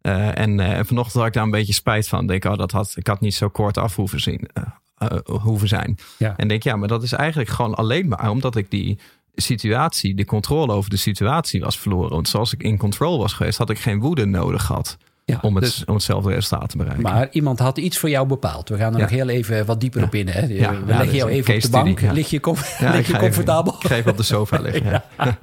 Uh, 0.02 0.38
en, 0.38 0.58
uh, 0.58 0.78
en 0.78 0.87
vanochtend 0.87 1.17
had 1.17 1.26
ik 1.26 1.32
daar 1.32 1.44
een 1.44 1.50
beetje 1.50 1.72
spijt 1.72 2.08
van. 2.08 2.26
Denk, 2.26 2.44
oh, 2.44 2.56
dat 2.56 2.70
had, 2.70 2.93
ik 2.96 3.06
had 3.06 3.20
niet 3.20 3.34
zo 3.34 3.49
kort 3.49 3.78
af 3.78 3.96
hoeven 3.96 4.20
zien. 4.20 4.49
Uh, 4.55 4.64
uh, 5.12 5.40
hoeven 5.40 5.69
zijn. 5.69 5.99
Ja. 6.17 6.34
En 6.37 6.49
denk, 6.49 6.62
ja, 6.62 6.76
maar 6.76 6.88
dat 6.88 7.02
is 7.02 7.12
eigenlijk 7.12 7.50
gewoon 7.50 7.75
alleen 7.75 8.08
maar 8.08 8.31
omdat 8.31 8.56
ik 8.56 8.70
die 8.70 8.99
situatie, 9.34 10.14
de 10.14 10.25
controle 10.25 10.72
over 10.72 10.90
de 10.90 10.96
situatie 10.96 11.61
was 11.61 11.78
verloren. 11.78 12.11
Want 12.11 12.28
zoals 12.28 12.52
ik 12.52 12.62
in 12.62 12.76
control 12.76 13.19
was 13.19 13.32
geweest, 13.32 13.58
had 13.58 13.70
ik 13.70 13.78
geen 13.78 14.00
woede 14.00 14.25
nodig 14.25 14.64
gehad. 14.64 14.96
Ja, 15.25 15.38
om, 15.43 15.55
het, 15.55 15.64
dus, 15.64 15.84
om 15.84 15.94
hetzelfde 15.94 16.32
resultaat 16.32 16.69
te 16.69 16.76
bereiken. 16.76 17.02
Maar 17.02 17.28
iemand 17.31 17.58
had 17.58 17.78
iets 17.78 17.99
voor 17.99 18.08
jou 18.08 18.26
bepaald. 18.26 18.69
We 18.69 18.76
gaan 18.76 18.93
er 18.93 18.99
ja. 18.99 19.05
nog 19.05 19.11
heel 19.11 19.28
even 19.28 19.66
wat 19.66 19.81
dieper 19.81 20.02
op 20.02 20.14
in. 20.14 20.28
Hè? 20.28 20.46
We 20.46 20.82
leggen 20.87 21.14
jou 21.14 21.31
even 21.31 21.55
op 21.55 21.61
de 21.61 21.70
bank. 21.70 22.00
Lig 22.00 22.31
je, 22.31 22.40
com 22.40 22.56
lig 22.94 23.06
je 23.06 23.16
comfortabel? 23.16 23.75
Ik 23.81 23.87
ga 23.87 23.94
even 23.94 24.11
op 24.11 24.16
de 24.16 24.23
sofa 24.23 24.58
liggen. 24.58 25.02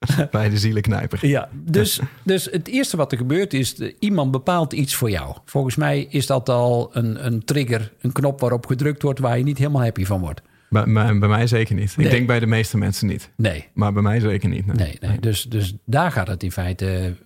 Bij 0.30 0.48
de 0.48 0.58
zielenknijper. 0.58 1.26
Ja, 1.26 1.48
dus, 1.52 2.00
dus 2.22 2.44
het 2.44 2.68
eerste 2.68 2.96
wat 2.96 3.12
er 3.12 3.18
gebeurt 3.18 3.52
is, 3.52 3.74
iemand 3.98 4.30
bepaalt 4.30 4.72
iets 4.72 4.94
voor 4.94 5.10
jou. 5.10 5.36
Volgens 5.44 5.76
mij 5.76 6.02
is 6.02 6.26
dat 6.26 6.48
al 6.48 6.96
een, 6.96 7.26
een 7.26 7.44
trigger, 7.44 7.92
een 8.00 8.12
knop 8.12 8.40
waarop 8.40 8.66
gedrukt 8.66 9.02
wordt 9.02 9.18
waar 9.18 9.38
je 9.38 9.44
niet 9.44 9.58
helemaal 9.58 9.82
happy 9.82 10.04
van 10.04 10.20
wordt. 10.20 10.42
Bij, 10.68 10.84
bij, 10.84 11.18
bij 11.18 11.28
mij 11.28 11.46
zeker 11.46 11.74
niet. 11.74 11.96
Nee. 11.96 12.06
Ik 12.06 12.12
denk 12.12 12.26
bij 12.26 12.40
de 12.40 12.46
meeste 12.46 12.78
mensen 12.78 13.06
niet. 13.06 13.30
Nee. 13.36 13.68
Maar 13.74 13.92
bij 13.92 14.02
mij 14.02 14.20
zeker 14.20 14.48
niet. 14.48 14.66
Nee, 14.66 14.76
nee, 14.76 14.96
nee. 15.00 15.20
Dus, 15.20 15.42
dus 15.42 15.74
daar 15.84 16.12
gaat 16.12 16.28
het 16.28 16.42
in 16.42 16.52
feite, 16.52 17.16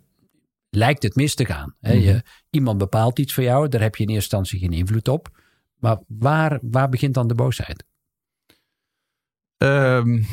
lijkt 0.71 1.03
het 1.03 1.15
mis 1.15 1.35
te 1.35 1.45
gaan. 1.45 1.75
Mm 1.81 1.91
-hmm. 1.91 2.01
je, 2.01 2.23
iemand 2.51 2.79
bepaalt 2.79 3.19
iets 3.19 3.35
voor 3.35 3.45
jou, 3.45 3.69
daar 3.69 3.81
heb 3.81 3.97
je 3.97 4.03
in 4.03 4.11
eerste 4.11 4.37
instantie 4.37 4.59
geen 4.59 4.79
invloed 4.79 5.09
op. 5.09 5.29
Maar 5.79 5.99
waar, 6.07 6.59
waar 6.63 6.89
begint 6.89 7.15
dan 7.15 7.29
de 7.29 7.35
boosheid? 7.35 7.85
Um, 9.57 10.27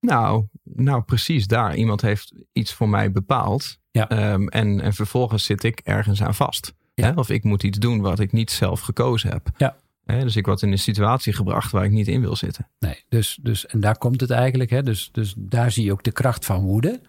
nou, 0.00 0.46
nou, 0.74 1.02
precies 1.02 1.46
daar. 1.46 1.76
Iemand 1.76 2.00
heeft 2.00 2.32
iets 2.52 2.72
voor 2.72 2.88
mij 2.88 3.12
bepaald. 3.12 3.78
Ja. 3.90 4.32
Um, 4.32 4.48
en, 4.48 4.80
en 4.80 4.92
vervolgens 4.92 5.44
zit 5.44 5.62
ik 5.62 5.80
ergens 5.84 6.22
aan 6.22 6.34
vast. 6.34 6.74
Ja. 6.94 7.06
Hè? 7.06 7.12
Of 7.12 7.28
ik 7.30 7.44
moet 7.44 7.62
iets 7.62 7.78
doen 7.78 8.00
wat 8.00 8.20
ik 8.20 8.32
niet 8.32 8.50
zelf 8.50 8.80
gekozen 8.80 9.30
heb. 9.30 9.48
Ja. 9.56 9.76
Hè? 10.04 10.22
Dus 10.22 10.36
ik 10.36 10.46
word 10.46 10.62
in 10.62 10.72
een 10.72 10.78
situatie 10.78 11.32
gebracht 11.32 11.70
waar 11.70 11.84
ik 11.84 11.90
niet 11.90 12.08
in 12.08 12.20
wil 12.20 12.36
zitten. 12.36 12.68
Nee, 12.78 13.04
dus, 13.08 13.38
dus 13.42 13.66
en 13.66 13.80
daar 13.80 13.98
komt 13.98 14.20
het 14.20 14.30
eigenlijk. 14.30 14.70
Hè? 14.70 14.82
Dus, 14.82 15.08
dus 15.12 15.34
daar 15.36 15.70
zie 15.70 15.84
je 15.84 15.92
ook 15.92 16.02
de 16.02 16.12
kracht 16.12 16.44
van 16.44 16.60
woede. 16.60 17.00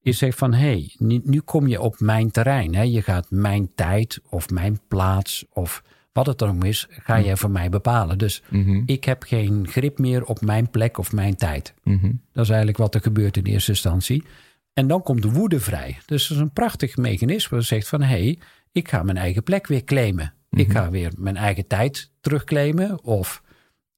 Je 0.00 0.12
zegt 0.12 0.38
van, 0.38 0.52
hé, 0.52 0.58
hey, 0.58 0.94
nu, 0.98 1.20
nu 1.24 1.40
kom 1.40 1.66
je 1.66 1.80
op 1.80 2.00
mijn 2.00 2.30
terrein. 2.30 2.74
Hè? 2.74 2.82
Je 2.82 3.02
gaat 3.02 3.26
mijn 3.30 3.70
tijd 3.74 4.20
of 4.28 4.50
mijn 4.50 4.80
plaats 4.88 5.44
of 5.50 5.82
wat 6.18 6.26
het 6.26 6.38
dan 6.38 6.56
ook 6.56 6.64
is, 6.64 6.86
ga 6.90 7.20
jij 7.20 7.36
voor 7.36 7.50
mij 7.50 7.68
bepalen. 7.68 8.18
Dus 8.18 8.42
mm 8.48 8.64
-hmm. 8.64 8.82
ik 8.86 9.04
heb 9.04 9.22
geen 9.22 9.68
grip 9.68 9.98
meer 9.98 10.24
op 10.24 10.40
mijn 10.40 10.70
plek 10.70 10.98
of 10.98 11.12
mijn 11.12 11.36
tijd. 11.36 11.74
Mm 11.82 11.98
-hmm. 11.98 12.20
Dat 12.32 12.44
is 12.44 12.48
eigenlijk 12.48 12.78
wat 12.78 12.94
er 12.94 13.00
gebeurt 13.00 13.36
in 13.36 13.44
eerste 13.44 13.70
instantie. 13.70 14.24
En 14.72 14.86
dan 14.86 15.02
komt 15.02 15.22
de 15.22 15.30
woede 15.30 15.60
vrij. 15.60 15.98
Dus 16.06 16.28
dat 16.28 16.36
is 16.36 16.42
een 16.42 16.52
prachtig 16.52 16.96
mechanisme 16.96 17.56
dat 17.56 17.66
zegt 17.66 17.88
van... 17.88 18.00
hé, 18.00 18.06
hey, 18.06 18.38
ik 18.72 18.88
ga 18.88 19.02
mijn 19.02 19.16
eigen 19.16 19.42
plek 19.42 19.66
weer 19.66 19.84
claimen. 19.84 20.24
Mm 20.24 20.48
-hmm. 20.50 20.58
Ik 20.58 20.70
ga 20.70 20.90
weer 20.90 21.12
mijn 21.16 21.36
eigen 21.36 21.66
tijd 21.66 22.10
terugclaimen... 22.20 23.02
of 23.04 23.42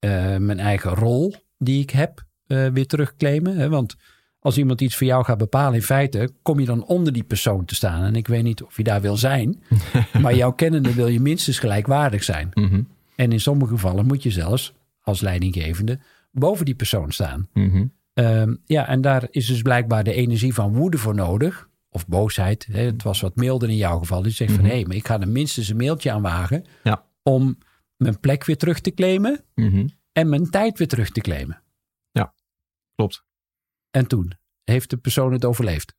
uh, 0.04 0.10
mijn 0.36 0.58
eigen 0.60 0.94
rol 0.94 1.34
die 1.58 1.82
ik 1.82 1.90
heb 1.90 2.24
uh, 2.46 2.66
weer 2.66 2.86
terugclaimen. 2.86 3.56
Hè? 3.56 3.68
Want 3.68 3.96
als 4.40 4.58
iemand 4.58 4.80
iets 4.80 4.96
voor 4.96 5.06
jou 5.06 5.24
gaat 5.24 5.38
bepalen, 5.38 5.74
in 5.74 5.82
feite 5.82 6.30
kom 6.42 6.60
je 6.60 6.66
dan 6.66 6.84
onder 6.84 7.12
die 7.12 7.24
persoon 7.24 7.64
te 7.64 7.74
staan. 7.74 8.02
En 8.02 8.14
ik 8.14 8.26
weet 8.28 8.42
niet 8.42 8.62
of 8.62 8.76
je 8.76 8.82
daar 8.82 9.00
wil 9.00 9.16
zijn, 9.16 9.62
maar 10.22 10.34
jouw 10.34 10.52
kennende 10.52 10.94
wil 10.94 11.06
je 11.06 11.20
minstens 11.20 11.58
gelijkwaardig 11.58 12.24
zijn. 12.24 12.50
Mm 12.54 12.68
-hmm. 12.68 12.88
En 13.16 13.32
in 13.32 13.40
sommige 13.40 13.72
gevallen 13.72 14.06
moet 14.06 14.22
je 14.22 14.30
zelfs 14.30 14.74
als 15.00 15.20
leidinggevende 15.20 15.98
boven 16.32 16.64
die 16.64 16.74
persoon 16.74 17.12
staan. 17.12 17.48
Mm 17.52 17.70
-hmm. 17.70 17.92
um, 18.24 18.60
ja, 18.64 18.88
en 18.88 19.00
daar 19.00 19.26
is 19.30 19.46
dus 19.46 19.62
blijkbaar 19.62 20.04
de 20.04 20.12
energie 20.12 20.54
van 20.54 20.74
woede 20.74 20.98
voor 20.98 21.14
nodig. 21.14 21.68
Of 21.92 22.06
boosheid. 22.06 22.68
Hè? 22.72 22.82
Het 22.82 23.02
was 23.02 23.20
wat 23.20 23.36
milder 23.36 23.68
in 23.68 23.76
jouw 23.76 23.98
geval. 23.98 24.22
Dus 24.22 24.30
je 24.30 24.36
zegt 24.36 24.50
mm 24.50 24.56
-hmm. 24.56 24.64
van 24.64 24.74
hé, 24.74 24.80
hey, 24.80 24.88
maar 24.88 24.96
ik 24.96 25.06
ga 25.06 25.20
er 25.20 25.28
minstens 25.28 25.68
een 25.68 25.76
mailtje 25.76 26.12
aan 26.12 26.22
wagen 26.22 26.64
ja. 26.82 27.04
om 27.22 27.58
mijn 27.96 28.20
plek 28.20 28.44
weer 28.44 28.56
terug 28.56 28.80
te 28.80 28.94
claimen 28.94 29.44
Mhm. 29.54 29.86
en 30.12 30.28
mijn 30.28 30.50
tijd 30.50 30.78
weer 30.78 30.88
terug 30.88 31.10
te 31.10 31.20
claimen. 31.20 31.62
Ja, 32.10 32.34
klopt. 32.94 33.24
En 33.90 34.06
toen 34.06 34.32
heeft 34.64 34.90
de 34.90 34.96
persoon 34.96 35.32
het 35.32 35.44
overleefd. 35.44 35.94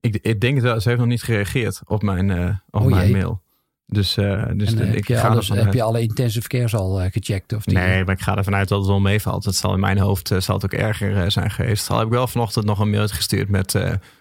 Ik, 0.00 0.16
ik 0.16 0.40
denk 0.40 0.62
dat 0.62 0.82
ze 0.82 0.88
heeft 0.88 1.00
nog 1.00 1.08
niet 1.08 1.22
gereageerd 1.22 1.80
op 1.84 2.02
mijn, 2.02 2.28
uh, 2.28 2.56
op 2.70 2.82
oh, 2.82 2.86
mijn 2.86 3.12
mail. 3.12 3.44
Dus, 3.86 4.16
uh, 4.16 4.46
dus 4.54 4.68
en, 4.68 4.76
de, 4.76 4.84
heb, 4.84 4.94
ik 4.94 5.08
je 5.08 5.16
ga 5.16 5.28
alles, 5.28 5.48
heb 5.48 5.72
je 5.72 5.82
alle 5.82 6.00
intensive 6.00 6.48
cares 6.48 6.74
al 6.74 7.02
uh, 7.02 7.10
gecheckt? 7.10 7.52
Of 7.52 7.64
die, 7.64 7.76
Nee, 7.76 8.04
maar 8.04 8.14
ik 8.14 8.20
ga 8.20 8.36
ervan 8.36 8.54
uit 8.54 8.68
dat 8.68 8.78
het 8.78 8.88
wel 8.88 9.00
meevalt. 9.00 9.44
Het 9.44 9.54
zal 9.54 9.74
in 9.74 9.80
mijn 9.80 9.98
hoofd 9.98 10.30
uh, 10.30 10.40
zal 10.40 10.54
het 10.54 10.64
ook 10.64 10.72
erger 10.72 11.30
zijn 11.30 11.50
geweest. 11.50 11.90
Al 11.90 11.96
heb 11.96 12.06
ik 12.06 12.12
wel 12.12 12.26
vanochtend 12.26 12.64
nog 12.64 12.78
een 12.78 12.90
mail 12.90 13.08
gestuurd 13.08 13.48
met 13.48 13.78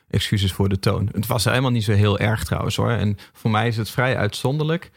excuses 0.08 0.52
voor 0.54 0.70
de 0.70 0.80
toon. 0.80 1.10
Het 1.12 1.28
was 1.28 1.44
helemaal 1.44 1.72
niet 1.72 1.84
zo 1.84 1.92
heel 1.92 2.20
erg 2.20 2.44
trouwens 2.44 2.76
hoor. 2.76 2.92
En 2.92 3.18
voor 3.34 3.52
mij 3.52 3.68
is 3.68 3.78
het 3.78 3.90
vrij 3.90 4.18
uitzonderlijk. 4.18 4.92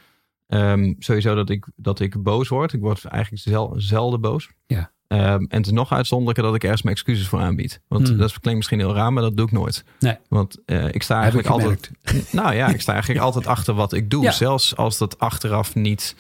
Um, 0.46 0.96
sowieso 0.98 1.34
dat 1.34 1.50
ik, 1.50 1.66
dat 1.76 2.00
ik 2.00 2.22
boos 2.22 2.48
word. 2.48 2.72
Ik 2.72 2.80
word 2.80 3.04
eigenlijk 3.04 3.42
zel, 3.42 3.74
zelden 3.76 4.20
boos. 4.20 4.48
Ja. 4.66 4.92
Ehm, 5.08 5.22
en 5.22 5.56
het 5.56 5.66
is 5.66 5.72
nog 5.72 5.92
uitzonderlijker 5.92 6.44
dat 6.44 6.54
ik 6.54 6.62
ergens 6.62 6.82
mijn 6.82 6.94
excuses 6.96 7.28
voor 7.28 7.40
aanbied. 7.40 7.80
Want 7.88 8.08
Hmm. 8.08 8.16
dat 8.16 8.30
klinkt 8.32 8.54
misschien 8.54 8.78
heel 8.78 8.94
raar, 8.94 9.12
maar 9.12 9.22
dat 9.22 9.36
doe 9.36 9.46
ik 9.46 9.52
nooit. 9.52 9.84
Nee. 9.98 10.16
Want 10.28 10.56
eh, 10.64 10.94
ik 10.94 11.02
sta 11.02 11.22
Heb 11.22 11.34
ik 11.34 11.46
eigenlijk 11.46 11.48
altijd. 11.48 11.90
Nou 12.32 12.54
ja, 12.54 12.68
ik 12.68 12.80
sta 12.80 12.92
eigenlijk 12.92 13.24
altijd 13.24 13.46
achter 13.46 13.74
wat 13.74 13.92
ik 13.92 14.10
doe. 14.10 14.22
Ja. 14.22 14.30
Zelfs 14.30 14.76
als 14.76 14.98
dat 14.98 15.18
achteraf 15.18 15.74
niet, 15.74 16.16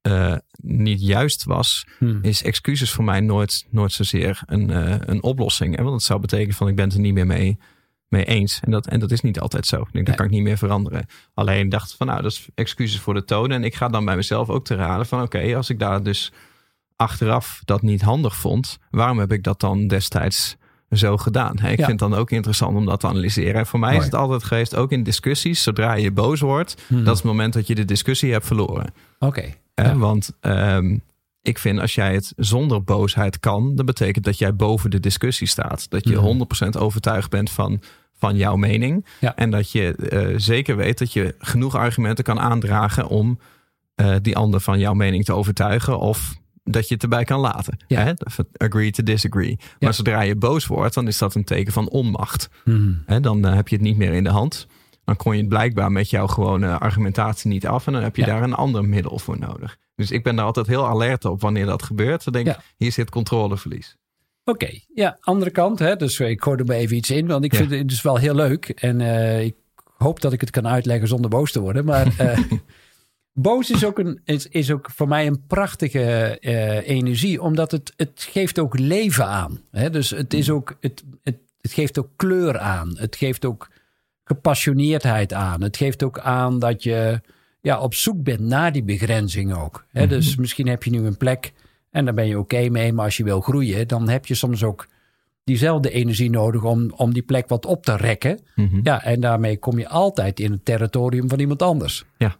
eh, 0.00 0.36
niet 0.56 1.00
juist 1.06 1.44
was, 1.44 1.86
Hmm. 1.98 2.18
is 2.22 2.42
excuses 2.42 2.90
voor 2.90 3.04
mij 3.04 3.20
nooit, 3.20 3.66
nooit 3.70 3.92
zozeer 3.92 4.42
een, 4.46 4.70
eh, 4.70 4.94
een 5.00 5.22
oplossing. 5.22 5.76
En 5.76 5.82
want 5.82 5.94
het 5.94 6.04
zou 6.04 6.20
betekenen 6.20 6.54
van 6.54 6.68
ik 6.68 6.76
ben 6.76 6.84
het 6.84 6.94
er 6.94 7.00
niet 7.00 7.14
meer 7.14 7.26
mee, 7.26 7.58
mee 8.08 8.24
eens. 8.24 8.60
En 8.62 8.70
dat, 8.70 8.86
en 8.86 9.00
dat 9.00 9.10
is 9.10 9.20
niet 9.20 9.40
altijd 9.40 9.66
zo. 9.66 9.80
Ik 9.80 9.92
denk, 9.92 10.06
dat 10.06 10.16
kan 10.16 10.24
ik 10.26 10.30
niet 10.32 10.42
meer 10.42 10.58
veranderen. 10.58 11.06
Alleen 11.34 11.68
dacht 11.68 11.94
van 11.94 12.06
nou, 12.06 12.22
dat 12.22 12.32
is 12.32 12.46
excuses 12.54 13.00
voor 13.00 13.14
de 13.14 13.24
toon. 13.24 13.50
En 13.50 13.64
ik 13.64 13.74
ga 13.74 13.88
dan 13.88 14.04
bij 14.04 14.16
mezelf 14.16 14.48
ook 14.48 14.64
te 14.64 14.74
raden 14.74 15.06
van 15.06 15.22
oké, 15.22 15.56
als 15.56 15.70
ik 15.70 15.78
daar 15.78 16.02
dus 16.02 16.32
achteraf 16.96 17.60
dat 17.64 17.82
niet 17.82 18.02
handig 18.02 18.36
vond, 18.36 18.78
waarom 18.90 19.18
heb 19.18 19.32
ik 19.32 19.42
dat 19.42 19.60
dan 19.60 19.86
destijds 19.86 20.56
zo 20.90 21.16
gedaan? 21.16 21.52
Ik 21.54 21.60
Ja. 21.62 21.68
vind 21.86 21.86
het 22.00 22.10
dan 22.10 22.14
ook 22.14 22.30
interessant 22.30 22.76
om 22.76 22.86
dat 22.86 23.00
te 23.00 23.06
analyseren. 23.06 23.54
En 23.54 23.66
voor 23.66 23.78
mij 23.78 23.88
Mooi. 23.88 24.00
is 24.00 24.06
het 24.10 24.14
altijd 24.20 24.44
geweest, 24.44 24.76
ook 24.76 24.92
in 24.92 25.02
discussies, 25.02 25.62
zodra 25.62 25.94
je 25.94 26.10
boos 26.12 26.40
wordt, 26.40 26.82
Hmm. 26.86 27.04
dat 27.04 27.12
is 27.14 27.22
het 27.22 27.28
moment 27.30 27.52
dat 27.52 27.66
je 27.66 27.74
de 27.74 27.84
discussie 27.84 28.32
hebt 28.32 28.46
verloren. 28.46 28.92
Oké. 29.18 29.44
Ja. 29.74 29.96
Want 29.96 30.30
ehm, 30.40 30.98
ik 31.42 31.58
vind 31.58 31.80
als 31.80 31.94
jij 31.94 32.14
het 32.14 32.32
zonder 32.36 32.82
boosheid 32.84 33.40
kan, 33.40 33.74
dat 33.74 33.86
betekent 33.86 34.24
dat 34.24 34.38
jij 34.38 34.54
boven 34.56 34.90
de 34.90 35.00
discussie 35.00 35.46
staat. 35.46 35.90
Dat 35.90 36.04
je 36.08 36.14
Mhm. 36.14 36.24
100% 36.24 36.76
overtuigd 36.76 37.30
bent 37.30 37.50
van, 37.50 37.80
van 38.18 38.36
jouw 38.36 38.56
mening. 38.56 39.06
Ja. 39.20 39.36
En 39.36 39.50
dat 39.50 39.70
je 39.70 39.94
eh, 39.96 40.34
zeker 40.36 40.76
weet 40.76 40.98
dat 40.98 41.12
je 41.12 41.34
genoeg 41.38 41.74
argumenten 41.74 42.24
kan 42.24 42.40
aandragen 42.40 43.08
om 43.08 43.38
eh, 43.94 44.14
die 44.22 44.36
ander 44.36 44.60
van 44.60 44.78
jouw 44.78 44.94
mening 44.94 45.24
te 45.24 45.32
overtuigen. 45.32 45.98
Of 45.98 46.34
dat 46.64 46.88
je 46.88 46.94
het 46.94 47.02
erbij 47.02 47.24
kan 47.24 47.40
laten. 47.40 47.76
Ja. 47.86 48.02
Hè? 48.02 48.12
Agree 48.56 48.90
to 48.90 49.02
disagree. 49.02 49.58
Maar 49.80 49.94
zodra 49.94 50.20
je 50.20 50.36
boos 50.36 50.66
wordt, 50.66 50.94
dan 50.94 51.06
is 51.06 51.18
dat 51.18 51.34
een 51.34 51.44
teken 51.44 51.72
van 51.72 51.88
onmacht. 51.88 52.48
Hmm. 52.64 53.02
Hè, 53.06 53.20
dan 53.20 53.46
eh, 53.46 53.54
heb 53.54 53.68
je 53.68 53.76
het 53.76 53.84
niet 53.84 53.96
meer 53.96 54.12
in 54.12 54.24
de 54.24 54.30
hand. 54.30 54.66
Dan 55.04 55.16
kon 55.16 55.32
je 55.32 55.40
het 55.40 55.48
blijkbaar 55.48 55.92
met 55.92 56.10
jouw 56.10 56.26
gewone 56.26 56.78
argumentatie 56.78 57.50
niet 57.50 57.66
af. 57.66 57.86
En 57.86 57.92
dan 57.92 58.02
heb 58.02 58.16
je 58.16 58.22
Ja. 58.22 58.28
daar 58.28 58.42
een 58.42 58.54
ander 58.54 58.84
middel 58.84 59.18
voor 59.18 59.38
nodig. 59.38 59.76
Dus 59.96 60.10
ik 60.10 60.22
ben 60.22 60.36
daar 60.36 60.44
altijd 60.44 60.66
heel 60.66 60.86
alert 60.88 61.24
op 61.24 61.40
wanneer 61.40 61.66
dat 61.66 61.82
gebeurt. 61.82 62.24
Dan 62.24 62.32
denk 62.32 62.46
ik, 62.46 62.56
hier 62.76 62.92
zit 62.92 63.10
controleverlies. 63.10 63.96
Oké, 64.44 64.68
ja, 64.94 65.16
andere 65.20 65.50
kant. 65.50 65.78
Hè? 65.78 65.96
Dus 65.96 66.20
ik 66.20 66.42
gooi 66.42 66.58
er 66.58 66.64
maar 66.64 66.76
even 66.76 66.96
iets 66.96 67.10
in, 67.10 67.26
want 67.26 67.44
ik 67.44 67.54
vind 67.54 67.70
het 67.70 67.88
dus 67.88 68.02
wel 68.02 68.16
heel 68.16 68.34
leuk. 68.34 68.68
En 68.68 69.00
eh, 69.00 69.44
ik 69.44 69.54
hoop 69.96 70.20
dat 70.20 70.32
ik 70.32 70.40
het 70.40 70.50
kan 70.50 70.68
uitleggen 70.68 71.08
zonder 71.08 71.30
boos 71.30 71.52
te 71.52 71.60
worden. 71.60 71.84
Maar 71.84 72.06
eh, 72.18 72.38
boos 73.34 73.70
is 73.70 73.84
ook, 73.84 73.98
een, 73.98 74.20
is, 74.24 74.48
is 74.48 74.70
ook 74.70 74.90
voor 74.90 75.08
mij 75.08 75.26
een 75.26 75.46
prachtige 75.46 76.38
eh, 76.38 76.88
energie, 76.88 77.42
omdat 77.42 77.70
het, 77.70 77.92
het 77.96 78.26
geeft 78.30 78.58
ook 78.58 78.78
leven 78.78 79.26
aan. 79.26 79.60
Hè? 79.70 79.90
Dus 79.90 80.10
het, 80.10 80.34
is 80.34 80.50
ook, 80.50 80.76
het, 80.80 81.04
het, 81.22 81.36
het 81.60 81.72
geeft 81.72 81.98
ook 81.98 82.10
kleur 82.16 82.58
aan. 82.58 82.98
Het 82.98 83.16
geeft 83.16 83.44
ook 83.44 83.70
gepassioneerdheid 84.24 85.32
aan. 85.32 85.62
Het 85.62 85.76
geeft 85.76 86.02
ook 86.02 86.18
aan 86.18 86.58
dat 86.58 86.82
je 86.82 87.20
ja, 87.60 87.80
op 87.80 87.94
zoek 87.94 88.22
bent 88.22 88.40
naar 88.40 88.72
die 88.72 88.84
begrenzing 88.84 89.54
ook. 89.54 89.84
Hè? 89.90 90.06
Dus 90.06 90.36
misschien 90.36 90.68
heb 90.68 90.82
je 90.82 90.90
nu 90.90 91.06
een 91.06 91.16
plek 91.16 91.52
en 91.90 92.04
daar 92.04 92.14
ben 92.14 92.26
je 92.26 92.38
oké 92.38 92.68
mee. 92.68 92.92
Maar 92.92 93.04
als 93.04 93.16
je 93.16 93.24
wil 93.24 93.40
groeien, 93.40 93.88
dan 93.88 94.08
heb 94.08 94.26
je 94.26 94.34
soms 94.34 94.62
ook 94.62 94.86
diezelfde 95.44 95.90
energie 95.90 96.30
nodig 96.30 96.62
om, 96.62 96.92
om 96.96 97.12
die 97.12 97.22
plek 97.22 97.48
wat 97.48 97.66
op 97.66 97.84
te 97.84 97.96
rekken. 97.96 98.40
Mhm. 98.54 98.80
Ja, 98.82 99.02
en 99.02 99.20
daarmee 99.20 99.58
kom 99.58 99.78
je 99.78 99.88
altijd 99.88 100.40
in 100.40 100.52
het 100.52 100.64
territorium 100.64 101.28
van 101.28 101.40
iemand 101.40 101.62
anders. 101.62 102.04
Ja. 102.16 102.36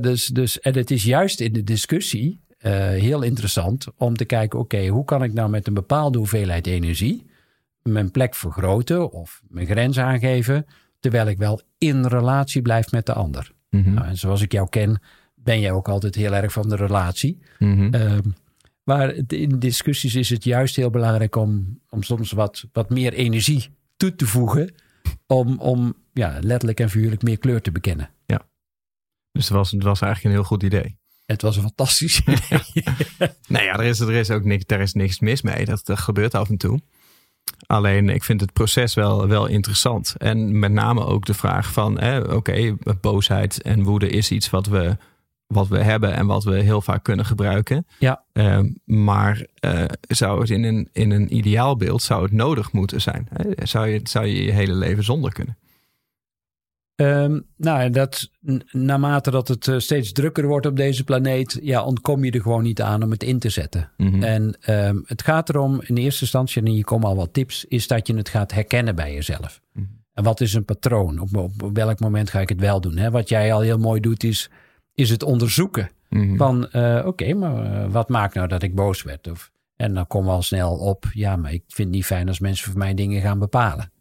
Dus, 0.00 0.26
dus, 0.26 0.60
en 0.60 0.74
het 0.74 0.90
is 0.90 1.04
juist 1.04 1.40
in 1.40 1.52
de 1.52 1.64
discussie 1.64 2.40
eh, 2.58 2.72
heel 2.88 3.22
interessant 3.22 3.86
om 3.96 4.16
te 4.16 4.24
kijken: 4.24 4.58
oké, 4.58 4.86
hoe 4.86 5.04
kan 5.04 5.22
ik 5.22 5.32
nou 5.32 5.50
met 5.50 5.66
een 5.66 5.74
bepaalde 5.74 6.18
hoeveelheid 6.18 6.66
energie 6.66 7.26
mijn 7.82 8.10
plek 8.10 8.34
vergroten 8.34 9.12
of 9.12 9.42
mijn 9.48 9.66
grens 9.66 9.98
aangeven, 9.98 10.66
terwijl 11.00 11.26
ik 11.26 11.38
wel 11.38 11.60
in 11.78 12.06
relatie 12.06 12.62
blijf 12.62 12.90
met 12.90 13.06
de 13.06 13.12
ander. 13.12 13.52
Mhm. 13.70 13.94
Nou, 13.94 14.06
en 14.06 14.16
zoals 14.16 14.42
ik 14.42 14.52
jou 14.52 14.68
ken, 14.68 15.00
ben 15.34 15.60
jij 15.60 15.72
ook 15.72 15.88
altijd 15.88 16.14
heel 16.14 16.34
erg 16.34 16.52
van 16.52 16.68
de 16.68 16.76
relatie. 16.76 17.38
Mhm. 17.58 17.94
Ehm, 17.94 18.28
maar 18.82 19.14
in 19.26 19.58
discussies 19.58 20.14
is 20.14 20.30
het 20.30 20.44
juist 20.44 20.76
heel 20.76 20.90
belangrijk 20.90 21.36
om, 21.36 21.80
om 21.90 22.02
soms 22.02 22.32
wat, 22.32 22.64
wat 22.72 22.90
meer 22.90 23.12
energie 23.12 23.68
toe 23.96 24.14
te 24.14 24.26
voegen. 24.26 24.74
Om, 25.26 25.58
om 25.58 25.94
ja, 26.12 26.38
letterlijk 26.40 26.80
en 26.80 26.90
figuurlijk 26.90 27.22
meer 27.22 27.38
kleur 27.38 27.60
te 27.60 27.72
bekennen. 27.72 28.10
Dus 29.38 29.48
het 29.48 29.56
was, 29.56 29.70
het 29.70 29.82
was 29.82 30.00
eigenlijk 30.00 30.34
een 30.34 30.40
heel 30.40 30.48
goed 30.48 30.62
idee. 30.62 30.96
Het 31.26 31.42
was 31.42 31.56
een 31.56 31.62
fantastisch 31.62 32.20
idee. 32.26 32.84
Nou 33.48 33.64
ja, 33.64 33.72
er 33.72 33.84
is, 33.84 34.00
er 34.00 34.12
is 34.12 34.30
ook 34.30 34.44
niks, 34.44 34.64
er 34.66 34.80
is 34.80 34.92
niks 34.92 35.18
mis 35.18 35.42
mee. 35.42 35.64
Dat, 35.64 35.80
dat 35.84 35.98
gebeurt 35.98 36.34
af 36.34 36.48
en 36.48 36.56
toe. 36.56 36.80
Alleen 37.66 38.08
ik 38.08 38.24
vind 38.24 38.40
het 38.40 38.52
proces 38.52 38.94
wel, 38.94 39.28
wel 39.28 39.46
interessant. 39.46 40.14
En 40.16 40.58
met 40.58 40.72
name 40.72 41.04
ook 41.04 41.26
de 41.26 41.34
vraag 41.34 41.72
van, 41.72 42.22
oké, 42.32 42.76
boosheid 43.00 43.62
en 43.62 43.82
woede 43.82 44.08
is 44.08 44.30
iets 44.30 44.50
wat 44.50 44.66
we, 44.66 44.96
wat 45.46 45.68
we 45.68 45.78
hebben 45.78 46.14
en 46.14 46.26
wat 46.26 46.44
we 46.44 46.62
heel 46.62 46.80
vaak 46.80 47.04
kunnen 47.04 47.26
gebruiken. 47.26 47.86
Ja. 47.98 48.24
Ehm, 48.32 48.70
maar 48.84 49.46
eh, 49.54 49.84
zou 50.00 50.40
het 50.40 50.50
in 50.50 50.64
een, 50.64 50.88
in 50.92 51.10
een 51.10 51.36
ideaalbeeld 51.36 52.02
zou 52.02 52.22
het 52.22 52.32
nodig 52.32 52.72
moeten 52.72 53.00
zijn? 53.00 53.28
Hè? 53.32 53.66
Zou, 53.66 53.86
je, 53.86 54.00
zou 54.02 54.26
je 54.26 54.44
je 54.44 54.52
hele 54.52 54.74
leven 54.74 55.04
zonder 55.04 55.32
kunnen? 55.32 55.56
Ehm, 56.98 57.40
nou, 57.56 57.80
en 57.80 57.92
dat, 57.92 58.30
naarmate 58.70 59.30
dat 59.30 59.48
het 59.48 59.68
eh, 59.68 59.78
steeds 59.78 60.12
drukker 60.12 60.46
wordt 60.46 60.66
op 60.66 60.76
deze 60.76 61.04
planeet, 61.04 61.58
ja, 61.62 61.84
ontkom 61.84 62.24
je 62.24 62.30
er 62.30 62.40
gewoon 62.40 62.62
niet 62.62 62.82
aan 62.82 63.02
om 63.02 63.10
het 63.10 63.22
in 63.22 63.38
te 63.38 63.48
zetten. 63.48 63.90
Mhm. 63.96 64.22
En 64.22 64.56
ehm, 64.60 64.96
het 65.04 65.22
gaat 65.22 65.48
erom 65.48 65.80
in 65.82 65.96
eerste 65.96 66.22
instantie, 66.22 66.62
en 66.62 66.68
hier 66.68 66.84
komen 66.84 67.08
al 67.08 67.16
wat 67.16 67.32
tips, 67.32 67.64
is 67.64 67.86
dat 67.86 68.06
je 68.06 68.16
het 68.16 68.28
gaat 68.28 68.52
herkennen 68.52 68.94
bij 68.94 69.14
jezelf. 69.14 69.60
Mhm. 69.72 69.86
En 70.12 70.24
wat 70.24 70.40
is 70.40 70.54
een 70.54 70.64
patroon? 70.64 71.18
Op, 71.18 71.50
welk 71.72 72.00
moment 72.00 72.30
ga 72.30 72.40
ik 72.40 72.48
het 72.48 72.60
wel 72.60 72.80
doen? 72.80 72.96
Hè? 72.96 73.10
Wat 73.10 73.28
jij 73.28 73.52
al 73.52 73.60
heel 73.60 73.78
mooi 73.78 74.00
doet, 74.00 74.24
is, 74.24 74.50
is 74.94 75.10
het 75.10 75.22
onderzoeken. 75.22 75.90
Mhm. 76.08 76.36
Van, 76.36 76.70
eh, 76.70 77.02
oké, 77.06 77.34
maar 77.34 77.64
eh, 77.64 77.90
wat 77.90 78.08
maakt 78.08 78.34
nou 78.34 78.48
dat 78.48 78.62
ik 78.62 78.74
boos 78.74 79.02
werd? 79.02 79.30
Of, 79.30 79.50
en 79.76 79.94
dan 79.94 80.06
komen 80.06 80.28
we 80.28 80.34
al 80.34 80.42
snel 80.42 80.76
op, 80.76 81.04
ja, 81.12 81.36
maar 81.36 81.52
ik 81.52 81.62
vind 81.66 81.88
het 81.88 81.96
niet 81.96 82.06
fijn 82.06 82.28
als 82.28 82.40
mensen 82.40 82.70
voor 82.70 82.78
mij 82.78 82.94
dingen 82.94 83.20
gaan 83.20 83.38
bepalen. 83.38 83.92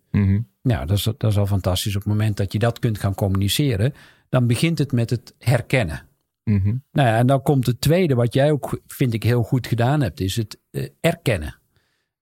Nou, 0.68 0.86
dat 0.86 0.98
is, 0.98 1.04
dat 1.04 1.24
is 1.24 1.38
al 1.38 1.46
fantastisch. 1.48 1.96
Op 1.96 2.02
het 2.02 2.12
moment 2.12 2.38
dat 2.38 2.52
je 2.52 2.60
dat 2.60 2.80
kunt 2.80 3.00
gaan 3.00 3.14
communiceren, 3.16 3.94
dan 4.30 4.48
begint 4.48 4.78
het 4.78 4.92
met 4.92 5.10
het 5.10 5.36
herkennen. 5.40 6.02
Mhm. 6.44 6.76
Nou 6.92 7.08
ja, 7.08 7.18
en 7.18 7.28
dan 7.28 7.42
komt 7.42 7.66
het 7.66 7.82
tweede, 7.82 8.16
wat 8.16 8.34
jij 8.34 8.52
ook, 8.52 8.82
vind 8.88 9.14
ik, 9.14 9.24
heel 9.24 9.44
goed 9.44 9.68
gedaan 9.68 10.02
hebt, 10.02 10.20
is 10.20 10.36
het 10.36 10.60
eh, 10.72 10.88
erkennen. 11.02 11.60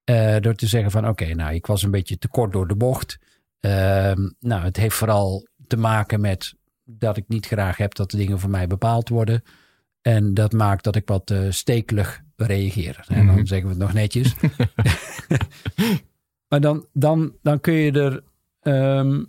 Eh, 0.04 0.36
door 0.40 0.54
te 0.56 0.68
zeggen 0.68 0.92
van, 0.92 1.08
oké, 1.08 1.34
nou, 1.34 1.54
ik 1.54 1.66
was 1.66 1.84
een 1.84 1.92
beetje 1.92 2.18
te 2.18 2.28
kort 2.28 2.52
door 2.52 2.68
de 2.68 2.76
bocht. 2.76 3.18
Ehm, 3.60 4.30
nou, 4.40 4.64
het 4.64 4.78
heeft 4.78 4.96
vooral 4.96 5.48
te 5.68 5.78
maken 5.78 6.22
met 6.22 6.54
dat 6.84 7.18
ik 7.18 7.24
niet 7.28 7.46
graag 7.46 7.78
heb 7.78 7.94
dat 7.96 8.12
de 8.12 8.18
dingen 8.18 8.40
voor 8.40 8.50
mij 8.50 8.68
bepaald 8.68 9.10
worden. 9.10 9.44
En 10.02 10.34
dat 10.34 10.54
maakt 10.54 10.84
dat 10.84 10.96
ik 10.96 11.08
wat 11.08 11.32
eh, 11.32 11.40
stekelig 11.50 12.22
reageer. 12.36 13.06
En 13.08 13.26
dan 13.26 13.36
Mhm. 13.36 13.46
zeggen 13.46 13.68
we 13.68 13.74
het 13.74 13.84
nog 13.84 13.94
netjes. 13.94 14.36
maar 16.50 16.62
dan, 16.62 16.86
dan, 16.94 17.34
dan 17.42 17.60
kun 17.60 17.74
je 17.74 17.92
er 17.92 18.24
ehm, 18.66 19.24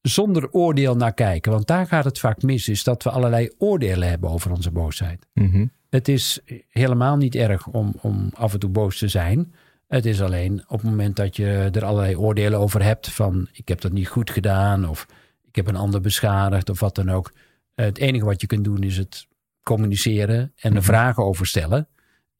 zonder 0.00 0.50
oordeel 0.50 0.96
naar 0.96 1.14
kijken. 1.14 1.52
Want 1.52 1.66
daar 1.66 1.86
gaat 1.86 2.04
het 2.04 2.18
vaak 2.18 2.42
mis, 2.42 2.68
is 2.68 2.84
dat 2.84 3.02
we 3.02 3.10
allerlei 3.10 3.50
oordelen 3.58 4.08
hebben 4.08 4.30
over 4.30 4.50
onze 4.50 4.70
boosheid. 4.70 5.26
Mhm. 5.34 5.66
Het 5.90 6.08
is 6.08 6.40
helemaal 6.68 7.16
niet 7.16 7.34
erg 7.34 7.66
om, 7.66 7.94
om 8.00 8.30
af 8.34 8.52
en 8.52 8.58
toe 8.58 8.70
boos 8.70 8.98
te 8.98 9.08
zijn. 9.08 9.54
Het 9.88 10.06
is 10.06 10.22
alleen 10.22 10.64
op 10.68 10.80
het 10.80 10.90
moment 10.90 11.16
dat 11.16 11.36
je 11.36 11.68
er 11.72 11.84
allerlei 11.84 12.16
oordelen 12.16 12.58
over 12.58 12.82
hebt 12.82 13.10
van 13.10 13.48
ik 13.52 13.68
heb 13.68 13.80
dat 13.80 13.92
niet 13.92 14.08
goed 14.08 14.30
gedaan 14.30 14.88
of 14.88 15.06
ik 15.48 15.56
heb 15.56 15.66
een 15.66 15.76
ander 15.76 16.00
beschadigd 16.00 16.70
of 16.70 16.80
wat 16.80 16.94
dan 16.94 17.10
ook. 17.10 17.32
Het 17.74 17.98
enige 17.98 18.24
wat 18.24 18.40
je 18.40 18.46
kunt 18.46 18.64
doen 18.64 18.82
is 18.82 18.96
het 18.96 19.26
communiceren 19.62 20.38
en 20.56 20.70
er 20.70 20.72
Mhm. 20.72 20.82
vragen 20.82 21.24
over 21.24 21.46
stellen. 21.46 21.88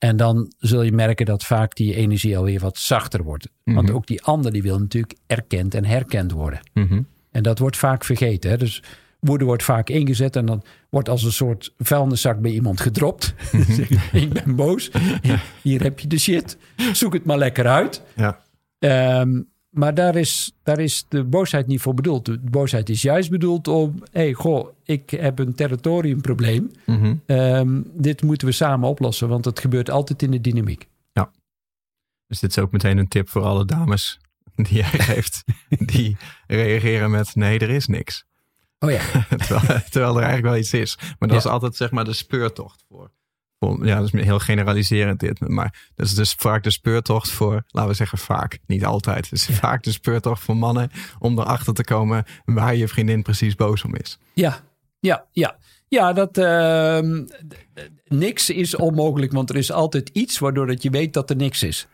En 0.02 0.16
dan 0.16 0.52
zul 0.59 0.82
je 0.82 0.92
merken 0.92 1.26
dat 1.26 1.44
vaak 1.44 1.75
die 1.76 1.94
energie 1.94 2.37
alweer 2.38 2.61
wat 2.61 2.78
zachter 2.78 3.23
wordt. 3.23 3.49
Want 3.64 3.87
Mhm. 3.87 3.97
ook 3.97 4.06
die 4.06 4.23
ander 4.23 4.52
die 4.52 4.62
wil 4.62 4.78
natuurlijk 4.78 5.14
erkend 5.26 5.75
en 5.75 5.85
herkend 5.85 6.32
worden. 6.32 6.61
Mhm. 6.75 7.02
En 7.30 7.42
dat 7.42 7.59
wordt 7.59 7.76
vaak 7.76 8.04
vergeten. 8.04 8.50
Hè? 8.50 8.56
Dus 8.56 8.82
woede 9.21 9.44
wordt 9.44 9.62
vaak 9.62 9.88
ingezet 9.88 10.37
en 10.37 10.47
dan 10.47 10.62
wordt 10.90 11.09
als 11.09 11.23
een 11.23 11.32
soort 11.32 11.75
vuilniszak 11.78 12.40
bij 12.40 12.50
iemand 12.50 12.80
gedropt. 12.80 13.35
ik 14.12 14.32
ben 14.32 14.56
boos. 14.56 14.90
Hier 15.62 15.82
heb 15.82 15.99
je 16.00 16.06
de 16.06 16.18
shit. 16.18 16.56
Zoek 16.92 17.12
het 17.12 17.25
maar 17.25 17.38
lekker 17.38 17.66
uit. 17.66 18.02
Ja. 18.16 18.38
Ehm, 18.78 19.40
maar 19.72 19.94
daar 19.94 20.16
is, 20.16 20.52
daar 20.62 20.78
is 20.78 21.04
de 21.08 21.24
boosheid 21.24 21.66
niet 21.66 21.80
voor 21.80 21.94
bedoeld. 21.94 22.24
De 22.24 22.38
boosheid 22.38 22.88
is 22.88 23.02
juist 23.02 23.30
bedoeld 23.30 23.68
om... 23.68 23.94
hé, 24.10 24.20
hey, 24.20 24.32
goh, 24.32 24.68
ik 24.84 25.10
heb 25.10 25.38
een 25.38 25.54
territoriumprobleem. 25.54 26.70
Mhm. 26.86 27.14
Ehm, 27.26 27.80
dit 27.92 28.22
moeten 28.22 28.46
we 28.46 28.52
samen 28.52 28.88
oplossen, 28.88 29.28
want 29.28 29.44
het 29.44 29.60
gebeurt 29.60 29.90
altijd 29.90 30.22
in 30.22 30.30
de 30.30 30.40
dynamiek. 30.40 30.90
Dus 32.26 32.40
dit 32.40 32.50
is 32.50 32.58
ook 32.58 32.72
meteen 32.72 32.98
een 32.98 33.08
tip 33.08 33.28
voor 33.28 33.42
alle 33.42 33.64
dames 33.64 34.18
die 34.54 34.74
jij 34.76 34.98
geeft. 35.10 35.44
Die 35.68 36.16
reageren 36.46 37.10
met 37.10 37.34
nee, 37.34 37.58
er 37.58 37.70
is 37.70 37.86
niks. 37.86 38.24
Oh 38.78 38.90
ja, 38.90 39.00
terwijl, 39.46 39.80
terwijl 39.90 40.12
er 40.16 40.22
eigenlijk 40.22 40.42
wel 40.52 40.56
iets 40.56 40.72
is. 40.72 40.96
Maar 40.98 41.28
dat 41.28 41.30
Ja. 41.30 41.36
is 41.36 41.46
altijd 41.46 41.76
zeg 41.76 41.90
maar 41.90 42.04
de 42.04 42.12
speurtocht 42.12 42.84
voor, 42.88 43.10
ja, 43.83 44.00
dat 44.00 44.14
is 44.14 44.25
heel 44.25 44.38
generaliserend 44.38 45.21
dit. 45.21 45.49
Maar 45.49 45.90
dat 45.95 46.07
is 46.07 46.14
dus 46.14 46.33
vaak 46.33 46.62
de 46.62 46.71
speurtocht 46.71 47.31
voor, 47.31 47.62
laten 47.69 47.90
we 47.90 47.97
zeggen 47.97 48.19
vaak, 48.19 48.59
niet 48.66 48.85
altijd. 48.85 49.31
Het 49.31 49.33
is 49.33 49.47
vaak 49.47 49.83
de 49.83 49.92
speurtocht 49.92 50.42
voor 50.42 50.57
mannen 50.57 50.90
om 51.19 51.38
erachter 51.38 51.75
te 51.75 51.85
komen 51.85 52.25
waar 52.45 52.76
je 52.76 52.88
vriendin 52.88 53.23
precies 53.23 53.54
boos 53.54 53.85
om 53.85 53.95
is. 53.95 54.19
Ja, 54.35 54.61
ja, 55.00 55.25
ja. 55.33 55.57
Ja, 55.88 56.12
dat 56.12 56.38
uh, 56.38 56.99
niks 58.09 58.50
is 58.50 58.76
onmogelijk, 58.76 59.33
want 59.33 59.50
er 59.50 59.57
is 59.57 59.73
altijd 59.73 60.11
iets 60.12 60.38
waardoor 60.38 60.66
dat 60.66 60.83
je 60.83 60.90
weet 60.90 61.12
dat 61.12 61.31
er 61.31 61.37
niks 61.37 61.62
is. 61.62 61.87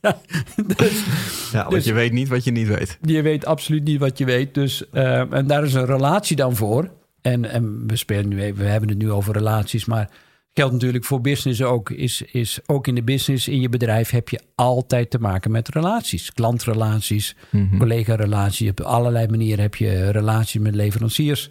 ja, 0.00 0.20
dus, 0.76 1.04
ja, 1.52 1.60
want 1.60 1.70
dus 1.70 1.84
je 1.84 1.92
weet 1.92 2.12
niet 2.12 2.28
wat 2.28 2.44
je 2.44 2.50
niet 2.50 2.68
weet. 2.68 2.98
Je 3.02 3.22
weet 3.22 3.46
absoluut 3.46 3.84
niet 3.84 4.00
wat 4.00 4.18
je 4.18 4.24
weet. 4.24 4.54
Dus, 4.54 4.84
uh, 4.92 5.32
en 5.32 5.46
daar 5.46 5.64
is 5.64 5.74
een 5.74 5.86
relatie 5.86 6.36
dan 6.36 6.56
voor. 6.56 6.90
En, 7.24 7.44
en 7.44 7.86
we, 7.86 7.96
spelen 7.96 8.28
nu, 8.28 8.54
we 8.54 8.64
hebben 8.64 8.88
het 8.88 8.98
nu 8.98 9.10
over 9.10 9.32
relaties, 9.32 9.84
maar 9.84 10.10
geldt 10.52 10.72
natuurlijk 10.72 11.04
voor 11.04 11.20
business 11.20 11.62
ook. 11.62 11.90
Is, 11.90 12.22
is 12.22 12.60
ook 12.66 12.86
in 12.86 12.94
de 12.94 13.02
business, 13.02 13.48
in 13.48 13.60
je 13.60 13.68
bedrijf, 13.68 14.10
heb 14.10 14.28
je 14.28 14.40
altijd 14.54 15.10
te 15.10 15.18
maken 15.18 15.50
met 15.50 15.68
relaties. 15.68 16.32
Klantrelaties, 16.32 17.36
mm 17.50 17.78
collega-relaties. 17.78 18.70
Op 18.70 18.80
allerlei 18.80 19.28
manieren 19.28 19.62
heb 19.62 19.74
je 19.74 20.10
relaties 20.10 20.60
met 20.60 20.74
leveranciers. 20.74 21.50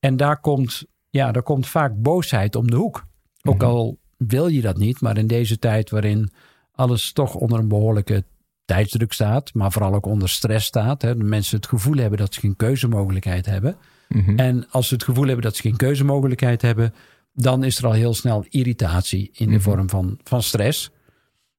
En 0.00 0.16
daar 0.16 0.40
komt, 0.40 0.84
ja, 1.10 1.32
daar 1.32 1.42
komt 1.42 1.66
vaak 1.66 2.02
boosheid 2.02 2.56
om 2.56 2.70
de 2.70 2.76
hoek. 2.76 3.04
Ook 3.42 3.58
mhm. 3.58 3.64
al 3.64 3.98
wil 4.16 4.46
je 4.46 4.60
dat 4.60 4.76
niet, 4.76 5.00
maar 5.00 5.18
in 5.18 5.26
deze 5.26 5.58
tijd 5.58 5.90
waarin 5.90 6.30
alles 6.72 7.12
toch 7.12 7.34
onder 7.34 7.58
een 7.58 7.68
behoorlijke 7.68 8.24
tijdsdruk 8.64 9.12
staat, 9.12 9.54
maar 9.54 9.72
vooral 9.72 9.94
ook 9.94 10.06
onder 10.06 10.28
stress 10.28 10.66
staat. 10.66 11.02
Hè, 11.02 11.16
de 11.16 11.24
mensen 11.24 11.56
het 11.56 11.66
gevoel 11.66 11.96
hebben 11.96 12.18
dat 12.18 12.34
ze 12.34 12.40
geen 12.40 12.56
keuzemogelijkheid 12.56 13.46
hebben. 13.46 13.76
Mhm. 14.08 14.38
En 14.38 14.70
als 14.70 14.88
ze 14.88 14.94
het 14.94 15.04
gevoel 15.04 15.24
hebben 15.24 15.44
dat 15.44 15.56
ze 15.56 15.62
geen 15.62 15.76
keuzemogelijkheid 15.76 16.62
hebben, 16.62 16.94
dan 17.32 17.64
is 17.64 17.78
er 17.78 17.86
al 17.86 17.92
heel 17.92 18.14
snel 18.14 18.44
irritatie 18.48 19.30
in 19.32 19.46
de 19.46 19.54
mhm. 19.54 19.62
vorm 19.62 19.90
van, 19.90 20.18
van 20.22 20.42
stress. 20.42 20.90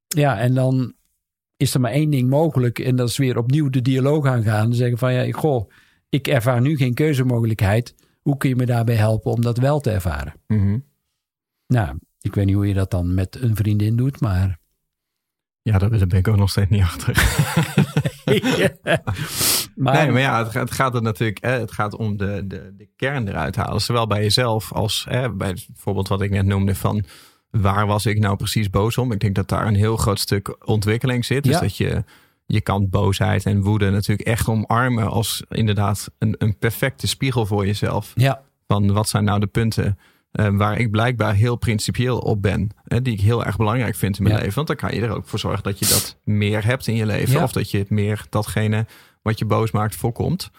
Ja, 0.08 0.40
en 0.40 0.54
dan 0.54 0.94
is 1.58 1.74
er 1.74 1.80
maar 1.80 1.92
één 1.92 2.10
ding 2.10 2.30
mogelijk 2.30 2.80
en 2.80 2.96
dat 2.96 3.10
is 3.10 3.18
weer 3.18 3.38
opnieuw 3.38 3.70
de 3.70 3.82
dialoog 3.82 4.26
aangaan. 4.26 4.74
Zeggen 4.74 4.98
van 4.98 5.14
ja, 5.14 5.32
goh, 5.32 5.70
ik 6.10 6.28
ervaar 6.28 6.62
nu 6.62 6.78
geen 6.78 6.94
keuzemogelijkheid. 6.94 7.96
Hoe 8.22 8.38
kun 8.38 8.50
je 8.50 8.56
me 8.56 8.66
daarbij 8.66 8.96
helpen 8.96 9.32
om 9.32 9.42
dat 9.42 9.58
wel 9.58 9.80
te 9.80 9.92
ervaren? 9.92 10.34
Mm 10.48 10.86
Nou, 11.68 11.98
ik 12.22 12.36
weet 12.36 12.46
niet 12.46 12.56
hoe 12.56 12.68
je 12.68 12.74
dat 12.74 12.92
dan 12.92 13.14
met 13.14 13.42
een 13.42 13.56
vriendin 13.56 13.96
doet, 13.96 14.20
maar. 14.20 14.60
Ja, 15.62 15.78
daar 15.78 15.90
ben 15.90 16.20
ik 16.20 16.28
ook 16.28 16.38
nog 16.38 16.50
steeds 16.50 16.70
niet 16.70 16.82
achter. 16.82 17.14
maar, 19.80 19.94
nee, 19.94 20.12
maar 20.12 20.22
ja, 20.22 20.48
het, 20.52 20.72
gaat 20.72 20.96
er 20.96 21.02
natuurlijk 21.02 21.44
hè, 21.44 21.52
het 21.52 21.72
gaat 21.72 21.96
om 21.96 22.18
de, 22.18 22.44
de, 22.48 22.74
de 22.78 22.90
kern 22.96 23.28
eruit 23.28 23.56
halen. 23.56 23.82
Zowel 23.82 24.08
bij 24.08 24.22
jezelf 24.22 24.74
als 24.74 25.06
hè, 25.10 25.32
bij 25.32 25.58
bijvoorbeeld 25.68 26.08
wat 26.08 26.22
ik 26.22 26.30
net 26.30 26.46
noemde 26.46 26.76
van 26.76 27.06
waar 27.52 27.88
was 27.88 28.06
ik 28.06 28.20
nou 28.20 28.36
precies 28.36 28.70
boos 28.70 28.98
om? 28.98 29.12
Ik 29.12 29.20
denk 29.20 29.36
dat 29.36 29.50
daar 29.50 29.68
een 29.68 29.76
heel 29.76 29.98
groot 29.98 30.20
stuk 30.20 30.68
ontwikkeling 30.68 31.26
zit. 31.26 31.44
Dus 31.44 31.60
dat 31.60 31.78
je, 31.78 32.04
je 32.46 32.62
kan 32.62 32.90
boosheid 32.90 33.46
en 33.46 33.62
woede 33.62 33.90
natuurlijk 33.90 34.28
echt 34.28 34.48
omarmen 34.48 35.10
als 35.10 35.44
inderdaad 35.50 36.12
een, 36.18 36.36
een 36.38 36.58
perfecte 36.58 37.08
spiegel 37.08 37.46
voor 37.46 37.66
jezelf. 37.66 38.12
Ja. 38.16 38.42
Van 38.68 38.94
wat 38.94 39.10
zijn 39.10 39.24
nou 39.24 39.40
de 39.40 39.48
punten 39.48 39.98
uh, 40.34 40.48
waar 40.52 40.80
ik 40.80 40.92
blijkbaar 40.92 41.34
heel 41.34 41.56
principieel 41.56 42.18
op 42.20 42.42
ben. 42.42 42.70
Hè, 42.84 43.02
die 43.02 43.14
ik 43.14 43.22
heel 43.22 43.46
erg 43.46 43.58
belangrijk 43.58 43.96
vind 43.96 44.18
in 44.18 44.24
mijn 44.24 44.36
leven. 44.36 44.54
Want 44.54 44.68
dan 44.68 44.76
kan 44.76 44.96
je 44.96 45.02
er 45.02 45.16
ook 45.16 45.28
voor 45.28 45.40
zorgen 45.40 45.64
dat 45.64 45.80
je 45.80 45.86
dat 45.86 46.18
meer 46.24 46.66
hebt 46.66 46.88
in 46.88 46.96
je 46.96 47.06
leven. 47.06 47.44
Of 47.44 47.52
dat 47.52 47.72
je 47.72 47.78
het 47.78 47.90
meer 47.90 48.26
datgene 48.30 48.86
wat 49.30 49.40
je 49.40 49.46
boos 49.46 49.72
maakt 49.72 49.96
voorkomt. 49.96 50.52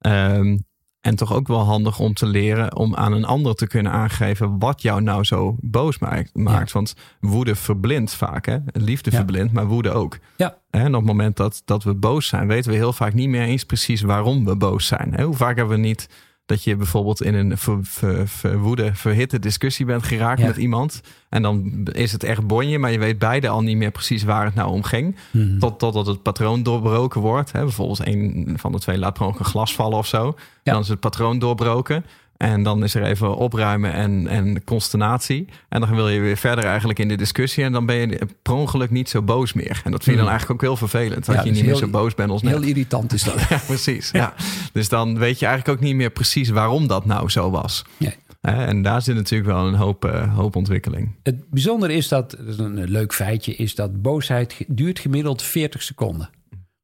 Um, 0.00 0.64
en 1.00 1.16
toch 1.16 1.32
ook 1.32 1.48
wel 1.48 1.64
handig 1.64 1.98
om 1.98 2.14
te 2.14 2.26
leren 2.26 2.76
om 2.76 2.94
aan 2.94 3.12
een 3.12 3.24
ander 3.24 3.54
te 3.54 3.66
kunnen 3.66 3.92
aangeven 3.92 4.58
wat 4.58 4.82
jou 4.82 5.02
nou 5.02 5.24
zo 5.24 5.56
boos 5.60 5.98
maakt. 5.98 6.34
maakt. 6.34 6.72
Want 6.72 6.94
woede 7.20 7.54
verblindt 7.54 8.14
vaak. 8.14 8.46
Hè? 8.46 8.58
Liefde 8.72 9.10
ja. 9.10 9.16
verblindt, 9.16 9.52
maar 9.52 9.66
woede 9.66 9.90
ook. 9.90 10.18
Ja. 10.36 10.58
En 10.70 10.86
op 10.86 10.94
het 10.94 11.04
moment 11.04 11.36
dat, 11.36 11.62
dat 11.64 11.84
we 11.84 11.94
boos 11.94 12.26
zijn, 12.26 12.46
weten 12.46 12.70
we 12.70 12.76
heel 12.76 12.92
vaak 12.92 13.14
niet 13.14 13.28
meer 13.28 13.42
eens 13.42 13.64
precies 13.64 14.02
waarom 14.02 14.44
we 14.44 14.56
boos 14.56 14.86
zijn. 14.86 15.20
Hoe 15.20 15.34
vaak 15.34 15.56
hebben 15.56 15.74
we 15.74 15.80
niet 15.82 16.08
dat 16.46 16.64
je 16.64 16.76
bijvoorbeeld 16.76 17.22
in 17.22 17.34
een 17.34 17.58
ver, 17.58 17.78
ver, 17.82 18.28
verwoede, 18.28 18.94
verhitte 18.94 19.38
discussie 19.38 19.86
bent 19.86 20.02
geraakt 20.02 20.42
met 20.42 20.56
iemand. 20.56 21.00
En 21.28 21.42
dan 21.42 21.86
is 21.92 22.12
het 22.12 22.24
echt 22.24 22.46
bonje, 22.46 22.78
maar 22.78 22.92
je 22.92 22.98
weet 22.98 23.18
beide 23.18 23.48
al 23.48 23.62
niet 23.62 23.76
meer 23.76 23.90
precies 23.90 24.22
waar 24.22 24.44
het 24.44 24.54
nou 24.54 24.70
om 24.70 24.82
ging. 24.82 25.16
Hmm. 25.30 25.58
Tot, 25.58 25.78
totdat 25.78 26.06
het 26.06 26.22
patroon 26.22 26.62
doorbroken 26.62 27.20
wordt. 27.20 27.52
Hè. 27.52 27.60
Bijvoorbeeld 27.60 28.06
een 28.06 28.54
van 28.56 28.72
de 28.72 28.78
twee 28.78 28.98
laat 28.98 29.14
per 29.14 29.26
een 29.26 29.44
glas 29.44 29.74
vallen 29.74 29.98
of 29.98 30.06
zo. 30.06 30.36
Dan 30.62 30.80
is 30.80 30.88
het 30.88 31.00
patroon 31.00 31.38
doorbroken. 31.38 32.04
En 32.36 32.62
dan 32.62 32.84
is 32.84 32.94
er 32.94 33.02
even 33.02 33.36
opruimen 33.36 33.92
en, 33.92 34.28
en 34.28 34.64
consternatie. 34.64 35.48
En 35.68 35.80
dan 35.80 35.94
wil 35.94 36.08
je 36.08 36.20
weer 36.20 36.36
verder 36.36 36.64
eigenlijk 36.64 36.98
in 36.98 37.08
de 37.08 37.16
discussie. 37.16 37.64
En 37.64 37.72
dan 37.72 37.86
ben 37.86 37.96
je 37.96 38.18
per 38.42 38.52
ongeluk 38.52 38.90
niet 38.90 39.08
zo 39.08 39.22
boos 39.22 39.52
meer. 39.52 39.80
En 39.84 39.90
dat 39.90 40.04
vind 40.04 40.04
je 40.04 40.10
dan 40.10 40.20
hmm. 40.20 40.28
eigenlijk 40.28 40.62
ook 40.62 40.68
heel 40.68 40.88
vervelend. 40.88 41.26
Dat 41.26 41.44
je 41.44 41.50
niet 41.50 41.64
meer 41.64 41.74
zo 41.74 41.88
boos 41.88 42.14
bent 42.14 42.30
als 42.30 42.42
net. 42.42 42.52
Heel 42.52 42.62
irritant 42.62 43.12
is 43.12 43.22
dat. 43.22 43.34
ja, 43.48 43.60
precies. 43.66 44.10
Ja. 44.10 44.34
Dus 44.72 44.88
dan 44.88 45.18
weet 45.18 45.38
je 45.38 45.46
eigenlijk 45.46 45.78
ook 45.78 45.84
niet 45.84 45.96
meer 45.96 46.10
precies 46.10 46.48
waarom 46.48 46.86
dat 46.86 47.04
nou 47.04 47.30
zo 47.30 47.50
was. 47.50 47.84
Nee. 47.96 48.14
En 48.40 48.82
daar 48.82 49.02
zit 49.02 49.14
natuurlijk 49.14 49.50
wel 49.50 49.66
een 49.66 49.74
hoop, 49.74 50.04
uh, 50.04 50.34
hoop 50.36 50.56
ontwikkeling. 50.56 51.14
Het 51.22 51.50
bijzondere 51.50 51.92
is 51.92 52.08
dat, 52.08 52.36
een 52.38 52.90
leuk 52.90 53.14
feitje, 53.14 53.54
is 53.54 53.74
dat 53.74 54.02
boosheid 54.02 54.64
duurt 54.66 54.98
gemiddeld 54.98 55.42
40 55.42 55.82
seconden. 55.82 56.30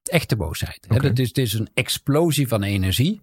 Echte 0.02 0.36
boosheid. 0.36 0.86
Okay. 0.88 1.08
Dat 1.08 1.18
is, 1.18 1.28
het 1.28 1.38
is 1.38 1.52
een 1.52 1.68
explosie 1.74 2.48
van 2.48 2.62
energie. 2.62 3.20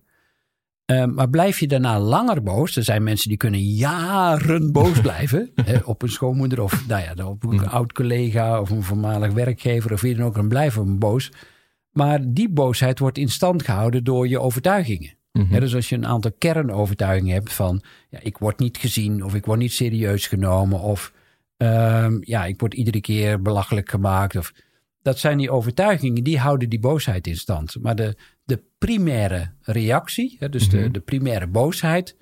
Ehm, 0.89 1.13
maar 1.13 1.29
blijf 1.29 1.59
je 1.59 1.67
daarna 1.67 1.99
langer 1.99 2.43
boos? 2.43 2.75
Er 2.75 2.83
zijn 2.83 3.03
mensen 3.03 3.29
die 3.29 3.37
kunnen 3.37 3.61
jaren 3.61 4.71
boos 4.71 5.01
blijven. 5.09 5.51
hè, 5.55 5.77
op 5.77 6.01
een 6.01 6.09
schoonmoeder 6.09 6.61
of 6.61 6.87
nou 6.87 7.01
ja, 7.01 7.25
op 7.25 7.43
een 7.43 7.49
mm. 7.49 7.63
oud 7.63 7.93
collega 7.93 8.61
of 8.61 8.69
een 8.69 8.83
voormalig 8.83 9.33
werkgever 9.33 9.93
of 9.93 10.01
wie 10.01 10.15
dan 10.15 10.25
ook. 10.25 10.35
Dan 10.35 10.47
blijven 10.47 10.99
boos. 10.99 11.31
Maar 11.91 12.19
die 12.23 12.49
boosheid 12.49 12.99
wordt 12.99 13.17
in 13.17 13.29
stand 13.29 13.63
gehouden 13.63 14.03
door 14.03 14.27
je 14.27 14.39
overtuigingen. 14.39 15.17
Mhm. 15.31 15.59
dus 15.59 15.75
als 15.75 15.89
je 15.89 15.95
een 15.95 16.07
aantal 16.07 16.31
kernovertuigingen 16.37 17.33
hebt 17.33 17.53
van 17.53 17.81
ja, 18.09 18.19
ik 18.21 18.37
word 18.37 18.59
niet 18.59 18.77
gezien 18.77 19.23
of 19.23 19.35
ik 19.35 19.45
word 19.45 19.59
niet 19.59 19.73
serieus 19.73 20.27
genomen 20.27 20.79
of 20.79 21.13
um, 21.57 22.19
ja, 22.21 22.45
ik 22.45 22.59
word 22.59 22.73
iedere 22.73 23.01
keer 23.01 23.41
belachelijk 23.41 23.89
gemaakt. 23.89 24.35
Of, 24.35 24.51
dat 25.01 25.19
zijn 25.19 25.37
die 25.37 25.51
overtuigingen 25.51 26.23
die 26.23 26.39
houden 26.39 26.69
die 26.69 26.79
boosheid 26.79 27.27
in 27.27 27.37
stand. 27.37 27.75
Maar 27.81 27.95
de, 27.95 28.15
de 28.43 28.63
primaire 28.77 29.51
reactie, 29.61 30.35
hè, 30.39 30.49
dus 30.49 30.69
de, 30.69 30.77
mhm. 30.77 30.91
de 30.91 30.99
primaire 30.99 31.47
boosheid, 31.47 32.15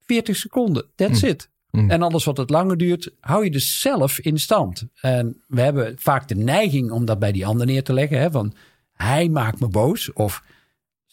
40 0.00 0.36
seconden, 0.36 0.86
that's 0.94 1.22
mm. 1.22 1.28
it. 1.28 1.50
Mm. 1.70 1.90
En 1.90 2.02
alles 2.02 2.24
wat 2.24 2.36
het 2.36 2.50
langer 2.50 2.76
duurt, 2.76 3.10
hou 3.20 3.44
je 3.44 3.50
dus 3.50 3.80
zelf 3.80 4.18
in 4.18 4.38
stand. 4.38 4.86
En 5.00 5.42
we 5.46 5.60
hebben 5.60 5.94
vaak 5.98 6.28
de 6.28 6.34
neiging 6.34 6.90
om 6.90 7.04
dat 7.04 7.18
bij 7.18 7.32
die 7.32 7.46
ander 7.46 7.66
neer 7.66 7.82
te 7.82 7.92
leggen. 7.92 8.20
Hè, 8.20 8.30
van 8.30 8.54
hij 8.92 9.28
maakt 9.28 9.60
me 9.60 9.68
boos 9.68 10.12
of 10.12 10.42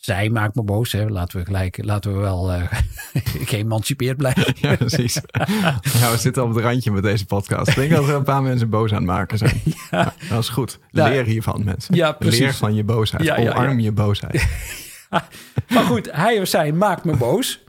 zij 0.06 0.30
maakt 0.30 0.56
me 0.56 0.64
boos. 0.64 0.92
Hè. 0.92 1.08
Laten 1.08 1.40
we 1.40 1.46
gelijk, 1.46 1.84
laten 1.84 2.14
we 2.14 2.20
wel 2.20 2.54
uh, 2.54 2.64
geëmancipeerd 3.50 4.18
blijven. 4.18 4.54
Ja, 4.56 4.76
precies. 4.76 5.14
ja, 6.00 6.12
we 6.12 6.18
zitten 6.18 6.44
op 6.44 6.56
het 6.56 6.64
randje 6.64 6.92
met 6.92 7.04
deze 7.04 7.26
podcast. 7.26 7.68
Ik 7.68 7.76
denk 7.76 7.92
dat 7.92 8.08
er 8.08 8.16
een 8.16 8.24
paar 8.24 8.42
mensen 8.42 8.70
boos 8.70 8.92
aan 8.92 8.98
het 8.98 9.06
maken 9.06 9.38
zijn. 9.38 9.62
Ja. 9.92 10.14
dat 10.30 10.40
is 10.40 10.50
goed. 10.50 10.80
Leer 10.92 11.26
hiervan, 11.26 11.64
mensen. 11.64 11.96
Ja, 11.96 12.12
precies. 12.12 12.40
Leer 12.40 12.54
van 12.54 12.74
je 12.76 12.84
boosheid. 12.84 13.30
Omarm 13.30 13.80
je 13.80 13.92
boosheid. 13.92 14.48
maar 15.70 15.84
goed, 15.84 16.12
hij 16.12 16.42
of 16.42 16.48
zij 16.48 16.72
maakt 16.72 17.04
me 17.04 17.18
boos. 17.18 17.64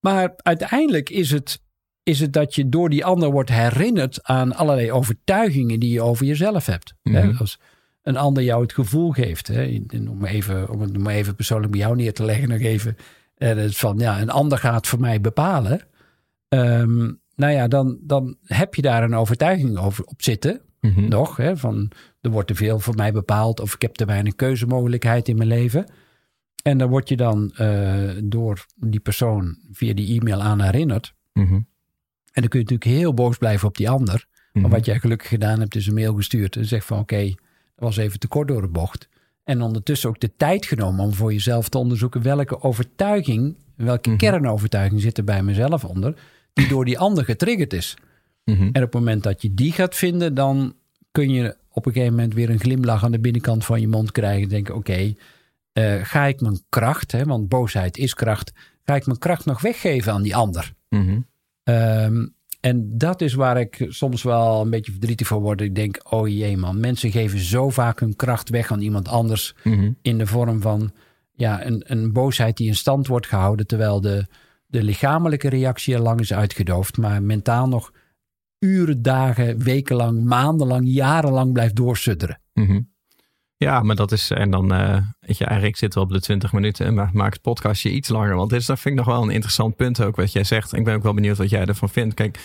Maar 0.00 0.32
uiteindelijk 0.36 1.10
is 1.10 1.30
het, 1.30 1.60
is 2.02 2.20
het 2.20 2.32
dat 2.32 2.54
je 2.54 2.68
door 2.68 2.88
die 2.88 3.04
ander 3.04 3.30
wordt 3.30 3.50
herinnerd 3.50 4.22
aan 4.22 4.54
allerlei 4.54 4.92
overtuigingen 4.92 5.80
die 5.80 5.92
je 5.92 6.02
over 6.02 6.26
jezelf 6.26 6.66
hebt. 6.66 6.94
Mm 7.02 7.14
-hmm. 7.14 7.36
Als, 7.38 7.58
een 8.02 8.16
ander 8.16 8.42
jou 8.42 8.62
het 8.62 8.72
gevoel 8.72 9.10
geeft. 9.10 9.48
Hè? 9.48 9.80
Om, 10.08 10.24
even, 10.24 10.68
om 10.68 10.80
het 10.80 10.98
maar 10.98 11.14
even 11.14 11.34
persoonlijk 11.34 11.72
bij 11.72 11.80
jou 11.80 11.96
neer 11.96 12.12
te 12.12 12.24
leggen, 12.24 12.48
nog 12.48 12.60
even. 12.60 12.96
Uh, 13.38 13.64
van 13.68 13.98
ja, 13.98 14.20
een 14.20 14.30
ander 14.30 14.58
gaat 14.58 14.86
voor 14.86 15.00
mij 15.00 15.20
bepalen. 15.20 15.80
Um, 16.48 17.20
nou 17.36 17.52
ja, 17.52 17.68
dan, 17.68 17.98
dan 18.00 18.36
heb 18.44 18.74
je 18.74 18.82
daar 18.82 19.02
een 19.02 19.14
overtuiging 19.14 19.78
over 19.78 20.04
op 20.04 20.22
zitten. 20.22 20.60
Mhm. 20.80 21.08
Nog, 21.08 21.36
hè, 21.36 21.56
van 21.56 21.90
er 22.20 22.30
wordt 22.30 22.48
te 22.48 22.54
veel 22.54 22.78
voor 22.78 22.94
mij 22.94 23.12
bepaald 23.12 23.60
of 23.60 23.74
ik 23.74 23.82
heb 23.82 23.94
te 23.94 24.04
weinig 24.04 24.34
keuzemogelijkheid 24.34 25.28
in 25.28 25.36
mijn 25.36 25.48
leven. 25.48 25.86
En 26.62 26.78
dan 26.78 26.88
word 26.88 27.08
je 27.08 27.16
dan 27.16 27.54
uh, 27.60 28.10
door 28.24 28.66
die 28.76 29.00
persoon 29.00 29.58
via 29.70 29.94
die 29.94 30.20
e-mail 30.20 30.42
aan 30.42 30.60
herinnerd. 30.60 31.14
Mhm. 31.32 31.54
En 32.32 32.40
dan 32.40 32.48
kun 32.48 32.60
je 32.60 32.64
natuurlijk 32.70 33.00
heel 33.00 33.14
boos 33.14 33.36
blijven 33.36 33.68
op 33.68 33.76
die 33.76 33.90
ander. 33.90 34.26
Maar 34.52 34.62
mhm. 34.62 34.72
wat 34.72 34.84
jij 34.84 34.98
gelukkig 34.98 35.28
gedaan 35.28 35.60
hebt, 35.60 35.74
is 35.74 35.86
een 35.86 35.94
mail 35.94 36.14
gestuurd 36.14 36.56
en 36.56 36.64
zegt 36.64 36.86
van 36.86 36.98
oké, 36.98 37.34
was 37.74 37.96
even 37.96 38.18
te 38.18 38.28
kort 38.28 38.48
door 38.48 38.60
de 38.60 38.68
bocht. 38.68 39.08
En 39.44 39.62
ondertussen 39.62 40.08
ook 40.08 40.20
de 40.20 40.36
tijd 40.36 40.66
genomen 40.66 41.04
om 41.04 41.14
voor 41.14 41.32
jezelf 41.32 41.68
te 41.68 41.78
onderzoeken 41.78 42.22
welke 42.22 42.62
overtuiging, 42.62 43.56
welke 43.76 44.08
mhm. 44.08 44.18
kernovertuiging 44.18 45.00
zit 45.00 45.18
er 45.18 45.24
bij 45.24 45.42
mezelf 45.42 45.84
onder, 45.84 46.14
die 46.52 46.68
door 46.68 46.84
die 46.84 46.98
ander 46.98 47.24
getriggerd 47.24 47.72
is. 47.72 47.96
Mhm. 48.44 48.62
En 48.62 48.82
op 48.82 48.92
het 48.92 48.94
moment 48.94 49.22
dat 49.22 49.42
je 49.42 49.54
die 49.54 49.72
gaat 49.72 49.94
vinden, 49.94 50.34
dan 50.34 50.74
kun 51.10 51.30
je 51.30 51.56
op 51.70 51.86
een 51.86 51.92
gegeven 51.92 52.14
moment 52.14 52.34
weer 52.34 52.50
een 52.50 52.60
glimlach 52.60 53.04
aan 53.04 53.12
de 53.12 53.20
binnenkant 53.20 53.64
van 53.64 53.80
je 53.80 53.88
mond 53.88 54.12
krijgen. 54.12 54.48
Denken: 54.48 54.74
oké, 54.74 55.14
eh, 55.72 56.04
ga 56.04 56.24
ik 56.24 56.40
mijn 56.40 56.60
kracht, 56.68 57.12
hè, 57.12 57.24
want 57.24 57.48
boosheid 57.48 57.96
is 57.96 58.14
kracht, 58.14 58.52
ga 58.84 58.94
ik 58.94 59.06
mijn 59.06 59.18
kracht 59.18 59.44
nog 59.44 59.60
weggeven 59.60 60.12
aan 60.12 60.22
die 60.22 60.36
ander? 60.36 60.72
Ehm, 61.62 62.26
en 62.62 62.98
dat 62.98 63.20
is 63.20 63.34
waar 63.34 63.60
ik 63.60 63.86
soms 63.88 64.22
wel 64.22 64.60
een 64.60 64.70
beetje 64.70 64.92
verdrietig 64.92 65.26
voor 65.26 65.40
word. 65.40 65.60
Ik 65.60 65.74
denk, 65.74 66.00
oh 66.12 66.28
jee 66.28 66.56
man, 66.56 66.80
mensen 66.80 67.10
geven 67.10 67.38
zo 67.38 67.70
vaak 67.70 68.00
hun 68.00 68.16
kracht 68.16 68.48
weg 68.48 68.72
aan 68.72 68.80
iemand 68.80 69.08
anders. 69.08 69.54
Mhm. 69.64 69.92
In 70.02 70.18
de 70.18 70.26
vorm 70.26 70.60
van 70.60 70.92
ja, 71.32 71.66
een, 71.66 71.82
een 71.86 72.12
boosheid 72.12 72.56
die 72.56 72.66
in 72.66 72.74
stand 72.74 73.06
wordt 73.06 73.26
gehouden. 73.26 73.66
Terwijl 73.66 74.00
de, 74.00 74.26
de 74.66 74.82
lichamelijke 74.82 75.48
reactie 75.48 75.96
al 75.96 76.02
lang 76.02 76.20
is 76.20 76.32
uitgedoofd. 76.32 76.96
Maar 76.96 77.22
mentaal 77.22 77.68
nog 77.68 77.92
uren, 78.58 79.02
dagen, 79.02 79.58
wekenlang, 79.58 80.24
maandenlang, 80.24 80.82
jarenlang 80.84 81.52
blijft 81.52 81.76
doorsudderen. 81.76 82.40
Mhm. 82.52 82.80
Ja, 83.62 83.80
maar 83.82 83.96
dat 83.96 84.12
is. 84.12 84.30
En 84.30 84.50
dan, 84.50 84.72
eh 84.74 84.96
weet 85.20 85.38
je, 85.38 85.44
eigenlijk 85.44 85.76
zitten 85.76 86.00
we 86.00 86.06
op 86.06 86.12
de 86.12 86.20
20 86.20 86.52
minuten 86.52 86.86
en 86.86 86.94
ma- 86.94 87.10
maakt 87.12 87.32
het 87.32 87.42
podcastje 87.42 87.90
iets 87.90 88.08
langer. 88.08 88.36
Want 88.36 88.50
dit 88.50 88.60
is, 88.60 88.66
dat 88.66 88.80
vind 88.80 88.98
ik 88.98 89.04
nog 89.04 89.14
wel 89.14 89.22
een 89.24 89.30
interessant 89.30 89.76
punt 89.76 90.02
ook, 90.02 90.16
wat 90.16 90.32
jij 90.32 90.44
zegt. 90.44 90.72
Ik 90.72 90.84
ben 90.84 90.94
ook 90.94 91.02
wel 91.02 91.14
benieuwd 91.14 91.36
wat 91.36 91.50
jij 91.50 91.64
ervan 91.64 91.88
vindt. 91.88 92.14
Kijk, 92.14 92.38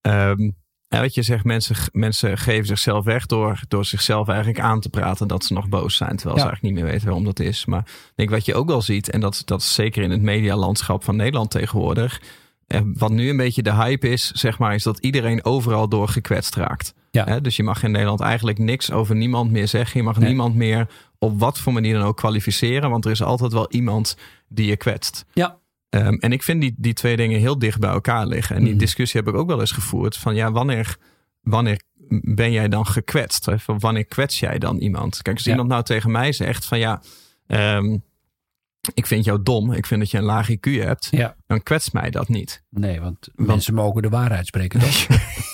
ehm, 0.00 0.50
wat 0.88 1.14
je 1.14 1.22
zegt, 1.22 1.44
mensen, 1.44 1.76
mensen 1.92 2.38
geven 2.38 2.66
zichzelf 2.66 3.04
weg 3.04 3.26
door, 3.26 3.60
door 3.68 3.84
zichzelf 3.84 4.28
eigenlijk 4.28 4.60
aan 4.60 4.80
te 4.80 4.88
praten 4.88 5.28
dat 5.28 5.44
ze 5.44 5.52
nog 5.52 5.68
boos 5.68 5.96
zijn. 5.96 6.16
Terwijl 6.16 6.38
ze 6.38 6.44
eigenlijk 6.48 6.74
niet 6.74 6.82
meer 6.84 6.92
weten 6.92 7.06
waarom 7.06 7.24
dat 7.24 7.40
is. 7.40 7.64
Maar 7.66 7.80
ik 7.80 8.12
denk 8.14 8.30
wat 8.30 8.44
je 8.44 8.54
ook 8.54 8.66
wel 8.68 8.82
ziet, 8.82 9.10
en 9.10 9.20
dat, 9.20 9.42
dat 9.44 9.60
is 9.60 9.74
zeker 9.74 10.02
in 10.02 10.10
het 10.10 10.22
medialandschap 10.22 11.04
van 11.04 11.16
Nederland 11.16 11.50
tegenwoordig. 11.50 12.20
eh, 12.66 12.80
Wat 12.84 13.10
nu 13.10 13.28
een 13.28 13.36
beetje 13.36 13.62
de 13.62 13.74
hype 13.74 14.08
is, 14.08 14.30
zeg 14.30 14.58
maar, 14.58 14.74
is 14.74 14.82
dat 14.82 14.98
iedereen 14.98 15.44
overal 15.44 15.88
door 15.88 16.08
gekwetst 16.08 16.54
raakt. 16.54 16.94
Ja. 17.14 17.24
Hè, 17.24 17.40
dus 17.40 17.56
je 17.56 17.62
mag 17.62 17.82
in 17.82 17.90
Nederland 17.90 18.20
eigenlijk 18.20 18.58
niks 18.58 18.90
over 18.90 19.16
niemand 19.16 19.50
meer 19.50 19.68
zeggen. 19.68 20.00
Je 20.00 20.06
mag 20.06 20.18
Nee. 20.18 20.28
niemand 20.28 20.54
meer 20.54 20.88
op 21.18 21.38
wat 21.40 21.58
voor 21.58 21.72
manier 21.72 21.94
dan 21.94 22.02
ook 22.06 22.16
kwalificeren. 22.16 22.90
Want 22.90 23.04
er 23.04 23.10
is 23.10 23.22
altijd 23.22 23.52
wel 23.52 23.70
iemand 23.70 24.16
die 24.48 24.66
je 24.66 24.76
kwetst. 24.76 25.24
Ja. 25.32 25.58
Ehm, 25.88 26.14
en 26.14 26.32
ik 26.32 26.42
vind 26.42 26.60
die, 26.60 26.74
die 26.78 26.92
twee 26.92 27.16
dingen 27.16 27.40
heel 27.40 27.58
dicht 27.58 27.78
bij 27.80 27.90
elkaar 27.90 28.26
liggen. 28.26 28.56
En 28.56 28.62
die 28.62 28.70
Mhm. 28.70 28.80
discussie 28.80 29.20
heb 29.20 29.28
ik 29.34 29.40
ook 29.40 29.46
wel 29.48 29.60
eens 29.60 29.72
gevoerd. 29.72 30.16
Van 30.16 30.34
ja, 30.34 30.52
wanneer, 30.52 30.96
wanneer 31.40 31.82
ben 32.22 32.52
jij 32.52 32.68
dan 32.68 32.86
gekwetst? 32.86 33.46
Hè? 33.46 33.58
Van 33.58 33.78
wanneer 33.78 34.04
kwets 34.04 34.40
jij 34.40 34.58
dan 34.58 34.78
iemand? 34.78 35.22
Kijk, 35.22 35.36
als 35.36 35.44
Ja. 35.44 35.50
iemand 35.50 35.68
nou 35.68 35.82
tegen 35.82 36.10
mij 36.10 36.32
zegt 36.32 36.64
van 36.64 36.78
ja... 36.78 37.02
ehm, 37.46 37.96
ik 38.94 39.06
vind 39.06 39.24
jou 39.24 39.42
dom. 39.42 39.72
Ik 39.72 39.86
vind 39.86 40.00
dat 40.00 40.10
je 40.10 40.18
een 40.18 40.24
laag 40.24 40.48
IQ 40.50 40.60
hebt. 40.82 41.08
Ja. 41.10 41.36
Dan 41.46 41.62
kwetst 41.62 41.92
mij 41.92 42.10
dat 42.10 42.28
niet. 42.28 42.62
Nee, 42.70 43.00
want, 43.00 43.28
Want- 43.34 43.48
mensen 43.48 43.74
mogen 43.74 44.02
de 44.02 44.08
waarheid 44.08 44.46
spreken. 44.46 44.80
Toch? 44.80 45.06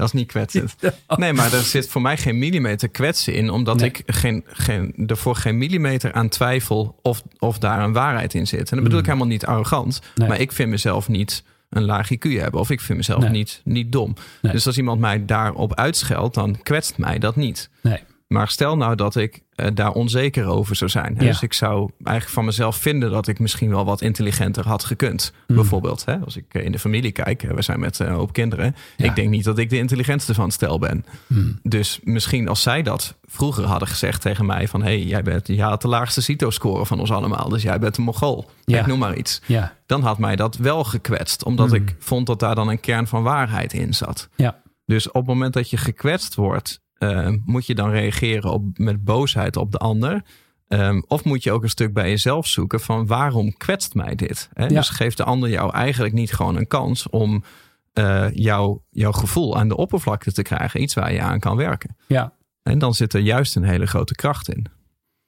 Dat 0.00 0.08
is 0.14 0.20
niet 0.20 0.28
kwetsend. 0.28 0.74
Nee, 1.16 1.32
maar 1.32 1.52
er 1.52 1.62
zit 1.62 1.88
voor 1.88 2.00
mij 2.02 2.16
geen 2.16 2.38
millimeter 2.38 2.88
kwetsen 2.88 3.34
in, 3.34 3.50
omdat 3.50 3.76
Nee. 3.76 3.88
ik 3.88 4.02
geen, 4.06 4.44
geen, 4.46 4.94
er 5.06 5.16
voor 5.16 5.36
geen 5.36 5.58
millimeter 5.58 6.12
aan 6.12 6.28
twijfel 6.28 6.98
of, 7.02 7.22
of 7.38 7.58
daar 7.58 7.82
een 7.82 7.92
waarheid 7.92 8.34
in 8.34 8.46
zit. 8.46 8.70
En 8.70 8.76
dat 8.76 8.82
bedoel 8.84 8.98
ik 8.98 9.04
Mm. 9.04 9.10
helemaal 9.12 9.32
niet 9.32 9.46
arrogant, 9.46 10.00
Nee. 10.14 10.28
maar 10.28 10.40
ik 10.40 10.52
vind 10.52 10.70
mezelf 10.70 11.08
niet 11.08 11.42
een 11.70 11.84
laag 11.84 12.10
IQ 12.14 12.22
hebben 12.38 12.60
of 12.60 12.70
ik 12.70 12.80
vind 12.80 12.98
mezelf 12.98 13.20
Nee. 13.22 13.30
niet, 13.30 13.60
niet 13.64 13.92
dom. 13.92 14.14
Nee. 14.42 14.52
Dus 14.52 14.66
als 14.66 14.76
iemand 14.78 15.00
mij 15.00 15.24
daarop 15.24 15.74
uitscheldt, 15.74 16.34
dan 16.34 16.62
kwetst 16.62 16.98
mij 16.98 17.18
dat 17.18 17.36
niet. 17.36 17.70
Nee. 17.82 17.98
Maar 18.32 18.48
stel 18.48 18.76
nou 18.76 18.94
dat 18.94 19.16
ik 19.16 19.42
eh, 19.54 19.66
daar 19.74 19.92
onzeker 19.92 20.46
over 20.46 20.76
zou 20.76 20.90
zijn. 20.90 21.16
Hè? 21.16 21.24
Ja. 21.24 21.30
Dus 21.30 21.42
ik 21.42 21.52
zou 21.52 21.90
eigenlijk 22.02 22.34
van 22.34 22.44
mezelf 22.44 22.76
vinden 22.76 23.10
dat 23.10 23.26
ik 23.28 23.38
misschien 23.38 23.70
wel 23.70 23.84
wat 23.84 24.00
intelligenter 24.00 24.66
had 24.68 24.84
gekund. 24.84 25.32
Mm. 25.46 25.56
Bijvoorbeeld, 25.56 26.04
hè? 26.04 26.18
als 26.18 26.36
ik 26.36 26.44
eh, 26.48 26.64
in 26.64 26.72
de 26.72 26.78
familie 26.78 27.12
kijk, 27.12 27.42
we 27.42 27.62
zijn 27.62 27.80
met 27.80 28.00
eh, 28.00 28.06
een 28.06 28.12
hoop 28.12 28.32
kinderen. 28.32 28.76
Ja. 28.96 29.04
Ik 29.04 29.14
denk 29.14 29.28
niet 29.28 29.44
dat 29.44 29.58
ik 29.58 29.70
de 29.70 29.76
intelligentste 29.76 30.34
van 30.34 30.44
het 30.44 30.52
stel 30.52 30.78
ben. 30.78 31.04
Hmm. 31.26 31.58
Dus 31.62 32.00
misschien 32.02 32.48
als 32.48 32.62
zij 32.62 32.82
dat 32.82 33.14
vroeger 33.24 33.64
hadden 33.64 33.88
gezegd 33.88 34.20
tegen 34.22 34.46
mij 34.46 34.68
van... 34.68 34.80
hé, 34.82 34.86
hey, 34.88 35.02
jij 35.02 35.22
bent, 35.22 35.46
je 35.46 35.62
had 35.62 35.82
de 35.82 35.88
laagste 35.88 36.20
CITO-score 36.22 36.86
van 36.86 37.00
ons 37.00 37.10
allemaal, 37.10 37.48
dus 37.48 37.62
jij 37.62 37.78
bent 37.78 37.96
een 37.96 38.04
mogol. 38.04 38.50
Ja. 38.64 38.80
Ik 38.80 38.86
noem 38.86 38.98
maar 38.98 39.16
iets. 39.16 39.40
Ja, 39.46 39.76
Dan 39.86 40.02
had 40.02 40.18
mij 40.18 40.36
dat 40.36 40.56
wel 40.56 40.84
gekwetst, 40.84 41.44
omdat 41.44 41.66
Hmm. 41.70 41.76
ik 41.76 41.94
vond 41.98 42.26
dat 42.26 42.38
daar 42.40 42.54
dan 42.54 42.68
een 42.68 42.80
kern 42.80 43.06
van 43.06 43.22
waarheid 43.22 43.72
in 43.72 43.94
zat. 43.94 44.28
ja, 44.36 44.62
Dus 44.86 45.06
op 45.08 45.14
het 45.14 45.26
moment 45.26 45.52
dat 45.52 45.70
je 45.70 45.76
gekwetst 45.76 46.34
wordt, 46.34 46.80
eh, 47.00 47.28
moet 47.44 47.66
je 47.66 47.74
dan 47.74 47.90
reageren 47.90 48.50
op, 48.50 48.78
met 48.78 49.04
boosheid 49.04 49.56
op 49.56 49.72
de 49.72 49.78
ander. 49.78 50.22
Ehm, 50.68 51.02
of 51.06 51.24
moet 51.24 51.42
je 51.42 51.52
ook 51.52 51.62
een 51.62 51.68
stuk 51.68 51.92
bij 51.92 52.08
jezelf 52.08 52.46
zoeken 52.46 52.80
van 52.80 53.06
waarom 53.06 53.56
kwetst 53.56 53.94
mij 53.94 54.14
dit? 54.14 54.48
Hè? 54.52 54.62
Ja. 54.62 54.68
Dus 54.68 54.88
geeft 54.88 55.16
de 55.16 55.24
ander 55.24 55.48
jou 55.48 55.72
eigenlijk 55.72 56.14
niet 56.14 56.32
gewoon 56.32 56.56
een 56.56 56.66
kans 56.66 57.08
om 57.08 57.44
eh, 57.92 58.26
jouw, 58.32 58.84
jouw 58.90 59.12
gevoel 59.12 59.56
aan 59.56 59.68
de 59.68 59.76
oppervlakte 59.76 60.32
te 60.32 60.42
krijgen. 60.42 60.82
Iets 60.82 60.94
waar 60.94 61.12
je 61.12 61.20
aan 61.20 61.38
kan 61.38 61.56
werken. 61.56 61.96
ja. 62.06 62.32
En 62.62 62.78
dan 62.78 62.94
zit 62.94 63.14
er 63.14 63.20
juist 63.20 63.56
een 63.56 63.64
hele 63.64 63.86
grote 63.86 64.14
kracht 64.14 64.48
in. 64.48 64.66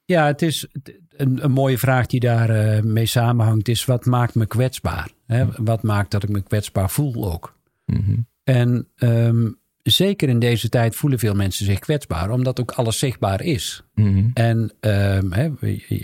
Ja, 0.05 0.25
het 0.25 0.41
is 0.41 0.67
een, 1.09 1.43
een 1.43 1.51
mooie 1.51 1.77
vraag 1.77 2.05
die 2.05 2.19
daar 2.19 2.49
eh, 2.49 2.83
mee 2.83 3.05
samenhangt. 3.05 3.67
Is 3.67 3.85
wat 3.85 4.05
maakt 4.05 4.35
me 4.35 4.45
kwetsbaar? 4.45 5.09
Hè? 5.25 5.45
Wat 5.57 5.83
maakt 5.83 6.11
dat 6.11 6.23
ik 6.23 6.29
me 6.29 6.41
kwetsbaar 6.41 6.89
voel 6.89 7.31
ook? 7.31 7.57
Mhm. 7.85 8.15
En 8.43 8.87
ehm, 8.95 9.49
zeker 9.83 10.29
in 10.29 10.39
deze 10.39 10.69
tijd 10.69 10.95
voelen 10.95 11.19
veel 11.19 11.33
mensen 11.33 11.65
zich 11.65 11.79
kwetsbaar, 11.79 12.31
omdat 12.31 12.59
ook 12.59 12.71
alles 12.71 12.99
zichtbaar 12.99 13.41
is. 13.41 13.83
Mhm. 13.93 14.29
En 14.33 14.73
ehm, 14.79 15.31
hè, 15.31 15.49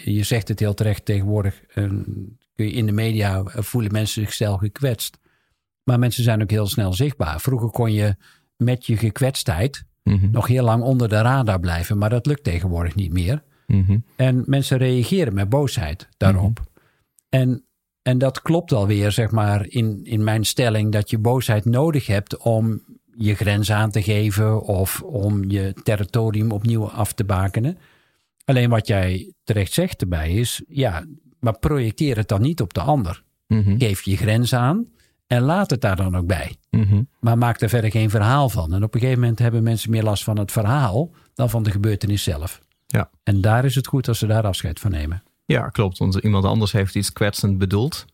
je, 0.04 0.24
zegt 0.24 0.48
het 0.48 0.60
heel 0.60 0.74
terecht 0.74 1.06
tegenwoordig. 1.06 1.62
ehm, 1.74 2.02
in 2.56 2.86
de 2.86 2.92
media 2.92 3.44
eh, 3.44 3.62
voelen 3.62 3.92
mensen 3.92 4.22
zich 4.22 4.34
snel 4.34 4.58
gekwetst. 4.58 5.18
Maar 5.84 6.00
mensen 6.00 6.24
zijn 6.24 6.42
ook 6.42 6.50
heel 6.52 6.68
snel 6.68 6.94
zichtbaar. 6.94 7.40
Vroeger 7.42 7.70
kon 7.70 7.94
je 7.94 8.16
met 8.58 8.86
je 8.86 8.98
gekwetstheid 8.98 9.88
Mhm. 10.04 10.32
nog 10.32 10.48
heel 10.48 10.64
lang 10.64 10.84
onder 10.84 11.10
de 11.10 11.22
radar 11.22 11.60
blijven, 11.60 11.98
maar 11.98 12.10
dat 12.10 12.26
lukt 12.26 12.44
tegenwoordig 12.44 12.96
niet 12.96 13.14
meer. 13.14 13.44
Mhm. 13.68 13.98
En 14.16 14.44
mensen 14.46 14.78
reageren 14.78 15.34
met 15.34 15.50
boosheid 15.50 16.08
daarop. 16.18 16.62
En, 17.30 17.66
en 18.02 18.18
dat 18.18 18.42
klopt 18.42 18.72
alweer, 18.72 19.12
zeg 19.12 19.32
maar, 19.32 19.68
in, 19.68 20.00
in 20.04 20.24
mijn 20.24 20.44
stelling 20.46 20.92
dat 20.92 21.10
je 21.10 21.18
boosheid 21.18 21.66
nodig 21.66 22.08
hebt 22.08 22.38
om 22.38 22.82
je 23.22 23.36
grens 23.36 23.72
aan 23.72 23.92
te 23.92 24.02
geven 24.02 24.62
of 24.62 25.02
om 25.02 25.50
je 25.50 25.74
territorium 25.84 26.52
opnieuw 26.52 26.90
af 26.90 27.14
te 27.14 27.24
bakenen. 27.24 27.78
Alleen 28.46 28.70
wat 28.70 28.88
jij 28.88 29.34
terecht 29.44 29.74
zegt 29.74 30.02
erbij 30.02 30.32
is, 30.32 30.62
ja, 30.68 31.06
maar 31.40 31.60
projecteer 31.60 32.18
het 32.18 32.28
dan 32.28 32.42
niet 32.42 32.62
op 32.62 32.74
de 32.74 32.82
ander. 32.82 33.24
Mhm. 33.48 33.78
Geef 33.78 34.02
je 34.02 34.18
grens 34.18 34.54
aan 34.54 34.88
en 35.28 35.42
laat 35.42 35.70
het 35.70 35.82
daar 35.82 35.96
dan 35.96 36.18
ook 36.18 36.28
bij. 36.28 36.56
Mhm. 36.70 37.02
Maar 37.20 37.38
maak 37.38 37.62
er 37.62 37.70
verder 37.70 37.92
geen 37.92 38.10
verhaal 38.10 38.50
van. 38.50 38.74
En 38.74 38.84
op 38.84 38.94
een 38.94 39.00
gegeven 39.00 39.22
moment 39.22 39.40
hebben 39.40 39.64
mensen 39.64 39.92
meer 39.92 40.04
last 40.04 40.24
van 40.24 40.38
het 40.38 40.52
verhaal 40.52 41.12
dan 41.34 41.50
van 41.50 41.64
de 41.64 41.72
gebeurtenis 41.72 42.24
zelf. 42.24 42.60
Ja. 42.88 43.10
En 43.24 43.42
daar 43.42 43.66
is 43.66 43.76
het 43.76 43.88
goed 43.88 44.08
als 44.08 44.20
ze 44.20 44.28
daar 44.28 44.44
afscheid 44.44 44.80
van 44.80 44.92
nemen. 44.92 45.24
Ja, 45.46 45.70
klopt. 45.70 45.98
Want 45.98 46.16
iemand 46.16 46.46
anders 46.46 46.72
heeft 46.72 46.96
iets 46.96 47.14
kwetsend 47.14 47.58
bedoeld. 47.58 48.06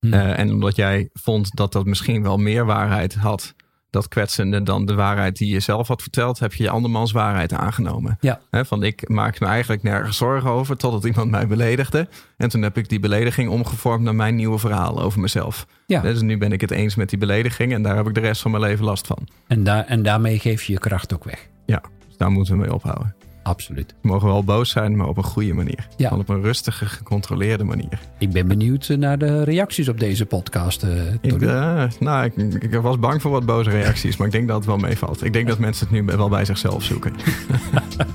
Hm. 0.00 0.12
Eh, 0.12 0.38
en 0.38 0.50
omdat 0.50 0.76
jij 0.76 1.08
vond 1.12 1.56
dat 1.56 1.72
dat 1.72 1.86
misschien 1.86 2.22
wel 2.22 2.36
meer 2.36 2.64
waarheid 2.64 3.14
had, 3.14 3.54
dat 3.90 4.08
kwetsende, 4.08 4.62
dan 4.62 4.86
de 4.86 4.94
waarheid 4.94 5.36
die 5.36 5.52
je 5.52 5.60
zelf 5.60 5.88
had 5.88 6.02
verteld, 6.02 6.38
heb 6.38 6.54
je 6.54 6.62
je 6.62 6.70
andermans 6.70 7.12
waarheid 7.12 7.52
aangenomen. 7.52 8.18
Ja. 8.20 8.40
Van 8.50 8.82
ik 8.82 9.08
maak 9.08 9.40
me 9.40 9.46
eigenlijk 9.46 9.82
nergens 9.82 10.16
zorgen 10.16 10.50
over 10.50 10.76
totdat 10.76 11.04
iemand 11.04 11.30
mij 11.30 11.46
beledigde. 11.46 12.08
En 12.36 12.48
toen 12.48 12.62
heb 12.62 12.76
ik 12.76 12.88
die 12.88 13.00
belediging 13.00 13.50
omgevormd 13.50 14.04
naar 14.04 14.14
mijn 14.14 14.34
nieuwe 14.34 14.58
verhaal 14.58 15.02
over 15.02 15.20
mezelf. 15.20 15.66
Ja. 15.86 16.00
Dus 16.00 16.20
nu 16.20 16.38
ben 16.38 16.52
ik 16.52 16.60
het 16.60 16.70
eens 16.70 16.94
met 16.94 17.08
die 17.08 17.18
belediging 17.18 17.72
en 17.72 17.82
daar 17.82 17.96
heb 17.96 18.08
ik 18.08 18.14
de 18.14 18.20
rest 18.20 18.42
van 18.42 18.50
mijn 18.50 18.62
leven 18.62 18.84
last 18.84 19.06
van. 19.06 19.28
En, 19.46 19.64
daar, 19.64 19.84
en 19.84 20.02
daarmee 20.02 20.38
geef 20.38 20.62
je 20.62 20.72
je 20.72 20.78
kracht 20.78 21.14
ook 21.14 21.24
weg. 21.24 21.48
Ja, 21.66 21.82
dus 22.06 22.16
daar 22.16 22.30
moeten 22.30 22.54
we 22.54 22.60
mee 22.60 22.74
ophouden. 22.74 23.14
Absoluut. 23.48 23.94
We 24.02 24.08
mogen 24.08 24.28
wel 24.28 24.44
boos 24.44 24.70
zijn, 24.70 24.96
maar 24.96 25.06
op 25.06 25.16
een 25.16 25.22
goede 25.24 25.54
manier. 25.54 25.86
Ja. 25.96 26.08
Van 26.08 26.18
op 26.18 26.28
een 26.28 26.42
rustige, 26.42 26.86
gecontroleerde 26.86 27.64
manier. 27.64 27.98
Ik 28.18 28.30
ben 28.32 28.48
benieuwd 28.48 28.88
eh, 28.88 28.96
naar 28.96 29.18
de 29.18 29.42
reacties 29.44 29.88
op 29.88 30.00
deze 30.00 30.26
podcast. 30.26 30.82
eh, 30.82 31.12
Ik, 31.20 31.30
Tony. 31.30 31.44
eh, 31.46 31.84
nou, 32.00 32.24
ik, 32.24 32.36
ik 32.62 32.74
was 32.74 32.98
bang 32.98 33.22
voor 33.22 33.30
wat 33.30 33.46
boze 33.46 33.70
reacties, 33.70 34.16
maar 34.16 34.26
ik 34.26 34.32
denk 34.32 34.48
dat 34.48 34.56
het 34.56 34.66
wel 34.66 34.76
meevalt. 34.76 35.24
Ik 35.24 35.32
denk 35.32 35.48
dat 35.48 35.58
mensen 35.58 35.86
het 35.88 35.94
nu 36.06 36.16
wel 36.16 36.28
bij 36.28 36.44
zichzelf 36.44 36.82
zoeken. 36.82 37.12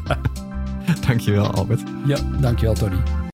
Dankjewel, 1.07 1.45
Albert. 1.51 1.81
Ja, 2.05 2.17
dankjewel 2.41 2.73
Tony. 2.73 3.23